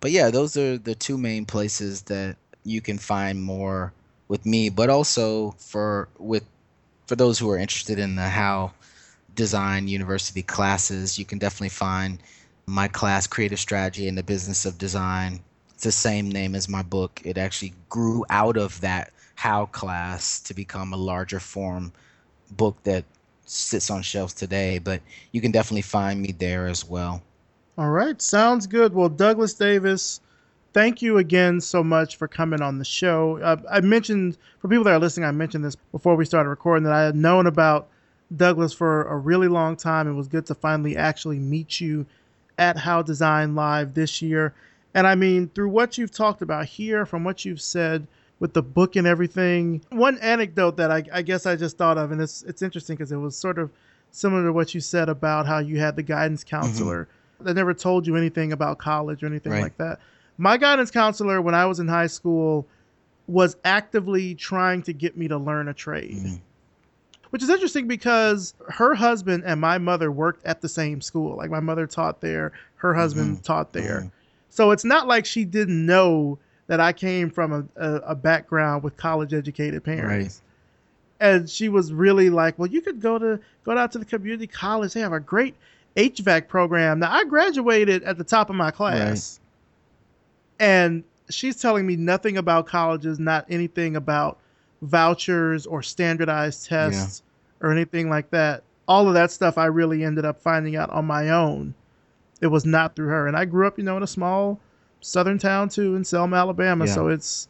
[0.00, 3.92] But yeah, those are the two main places that you can find more
[4.28, 6.44] with me, but also for with
[7.06, 8.72] for those who are interested in the how
[9.34, 12.18] design university classes, you can definitely find
[12.66, 15.40] my class creative strategy and the business of design.
[15.74, 17.20] It's the same name as my book.
[17.24, 21.92] It actually grew out of that how class to become a larger form
[22.50, 23.04] book that
[23.46, 25.00] sits on shelves today, but
[25.32, 27.22] you can definitely find me there as well.
[27.78, 28.94] All right, sounds good.
[28.94, 30.20] Well, Douglas Davis,
[30.72, 33.38] thank you again so much for coming on the show.
[33.42, 36.84] Uh, I mentioned, for people that are listening, I mentioned this before we started recording
[36.84, 37.88] that I had known about
[38.34, 40.08] Douglas for a really long time.
[40.08, 42.06] It was good to finally actually meet you
[42.58, 44.54] at How Design Live this year.
[44.94, 48.06] And I mean, through what you've talked about here, from what you've said,
[48.40, 49.82] with the book and everything.
[49.90, 53.12] One anecdote that I, I guess I just thought of, and it's it's interesting because
[53.12, 53.70] it was sort of
[54.10, 56.56] similar to what you said about how you had the guidance mm-hmm.
[56.56, 57.44] counselor mm-hmm.
[57.44, 59.62] that never told you anything about college or anything right.
[59.62, 60.00] like that.
[60.38, 62.66] My guidance counselor when I was in high school
[63.26, 66.16] was actively trying to get me to learn a trade.
[66.16, 66.36] Mm-hmm.
[67.30, 71.36] Which is interesting because her husband and my mother worked at the same school.
[71.36, 73.42] Like my mother taught there, her husband mm-hmm.
[73.42, 74.00] taught there.
[74.00, 74.08] Mm-hmm.
[74.48, 78.82] So it's not like she didn't know that I came from a, a, a background
[78.82, 80.42] with college educated parents.
[81.20, 81.28] Right.
[81.28, 84.46] And she was really like, Well, you could go to go out to the community
[84.46, 84.94] college.
[84.94, 85.54] They have a great
[85.96, 86.98] HVAC program.
[86.98, 89.40] Now I graduated at the top of my class.
[90.58, 90.66] Right.
[90.66, 94.38] And she's telling me nothing about colleges, not anything about
[94.82, 97.66] vouchers or standardized tests yeah.
[97.66, 98.62] or anything like that.
[98.88, 101.74] All of that stuff I really ended up finding out on my own.
[102.40, 103.26] It was not through her.
[103.26, 104.58] And I grew up, you know, in a small
[105.00, 106.86] southern town too in Selma, Alabama.
[106.86, 106.94] Yeah.
[106.94, 107.48] So it's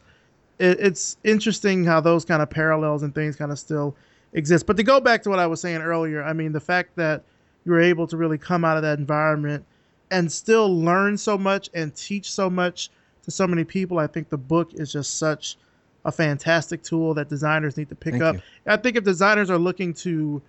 [0.59, 3.95] it, it's interesting how those kind of parallels and things kind of still
[4.33, 4.65] exist.
[4.65, 7.23] But to go back to what I was saying earlier, I mean the fact that
[7.65, 9.65] you were able to really come out of that environment
[10.11, 12.89] and still learn so much and teach so much
[13.23, 15.57] to so many people, I think the book is just such
[16.05, 18.35] a fantastic tool that designers need to pick Thank up.
[18.35, 18.41] You.
[18.67, 20.41] I think if designers are looking to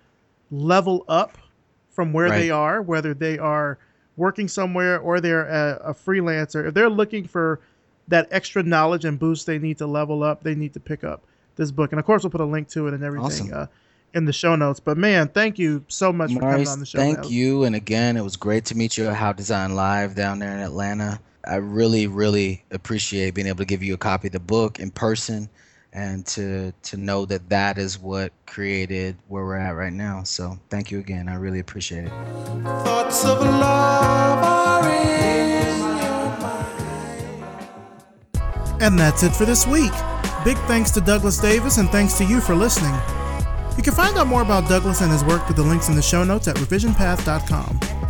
[0.51, 1.37] level up
[1.89, 2.39] from where right.
[2.39, 3.77] they are, whether they are
[4.17, 7.59] working somewhere or they're a, a, freelancer, if they're looking for
[8.07, 11.23] that extra knowledge and boost they need to level up, they need to pick up
[11.55, 11.91] this book.
[11.91, 13.53] And of course, we'll put a link to it and everything awesome.
[13.53, 13.65] uh,
[14.13, 14.79] in the show notes.
[14.79, 16.97] But man, thank you so much Maurice, for coming on the show.
[16.97, 17.63] Thank you.
[17.63, 20.59] And again, it was great to meet you at How Design Live down there in
[20.59, 21.19] Atlanta.
[21.45, 24.91] I really, really appreciate being able to give you a copy of the book in
[24.91, 25.49] person
[25.91, 30.23] and to to know that that is what created where we're at right now.
[30.23, 31.29] So thank you again.
[31.29, 32.09] I really appreciate it.
[32.09, 34.53] thoughts of love.
[38.83, 39.93] And that's it for this week.
[40.43, 42.93] Big thanks to Douglas Davis and thanks to you for listening.
[43.77, 46.01] You can find out more about Douglas and his work through the links in the
[46.01, 48.02] show notes at revisionpath.com.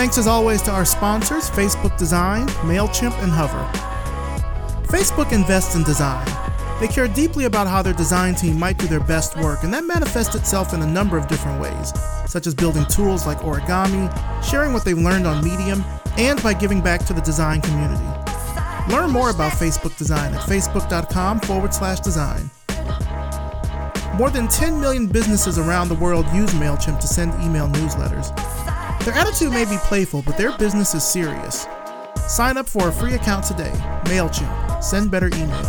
[0.00, 3.62] Thanks as always to our sponsors, Facebook Design, MailChimp, and Hover.
[4.88, 6.26] Facebook invests in design
[6.80, 9.84] they care deeply about how their design team might do their best work, and that
[9.84, 11.92] manifests itself in a number of different ways,
[12.26, 14.08] such as building tools like origami,
[14.42, 15.84] sharing what they've learned on Medium,
[16.16, 18.02] and by giving back to the design community.
[18.90, 22.50] Learn more about Facebook Design at facebook.com forward slash design.
[24.14, 28.49] More than 10 million businesses around the world use MailChimp to send email newsletters.
[29.04, 31.66] Their attitude may be playful, but their business is serious.
[32.28, 33.72] Sign up for a free account today.
[34.04, 34.84] MailChimp.
[34.84, 35.64] Send better email.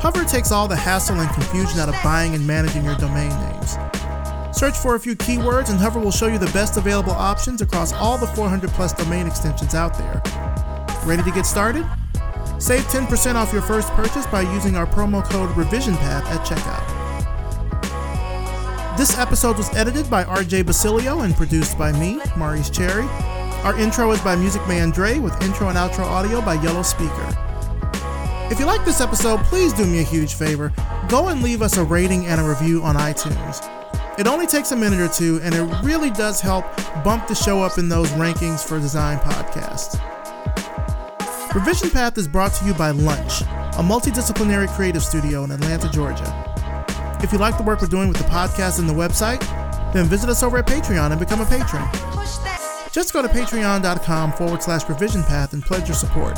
[0.00, 3.76] Hover takes all the hassle and confusion out of buying and managing your domain names.
[4.56, 7.92] Search for a few keywords and Hover will show you the best available options across
[7.92, 10.20] all the 400 plus domain extensions out there.
[11.04, 11.86] Ready to get started?
[12.58, 16.89] Save 10% off your first purchase by using our promo code RevisionPath at checkout.
[19.00, 23.06] This episode was edited by RJ Basilio and produced by me, Maurice Cherry.
[23.64, 27.34] Our intro is by Music Man Dre with intro and outro audio by Yellow Speaker.
[28.50, 30.70] If you like this episode, please do me a huge favor.
[31.08, 33.66] go and leave us a rating and a review on iTunes.
[34.18, 36.66] It only takes a minute or two, and it really does help
[37.02, 39.98] bump the show up in those rankings for design podcasts.
[41.54, 46.49] Revision Path is brought to you by Lunch, a multidisciplinary creative studio in Atlanta, Georgia.
[47.22, 49.40] If you like the work we're doing with the podcast and the website,
[49.92, 51.86] then visit us over at Patreon and become a patron.
[52.92, 56.36] Just go to patreon.com forward slash revision path and pledge your support.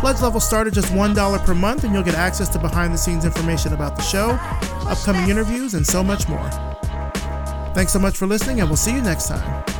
[0.00, 2.98] Pledge levels start at just $1 per month, and you'll get access to behind the
[2.98, 4.30] scenes information about the show,
[4.88, 6.48] upcoming interviews, and so much more.
[7.74, 9.77] Thanks so much for listening, and we'll see you next time.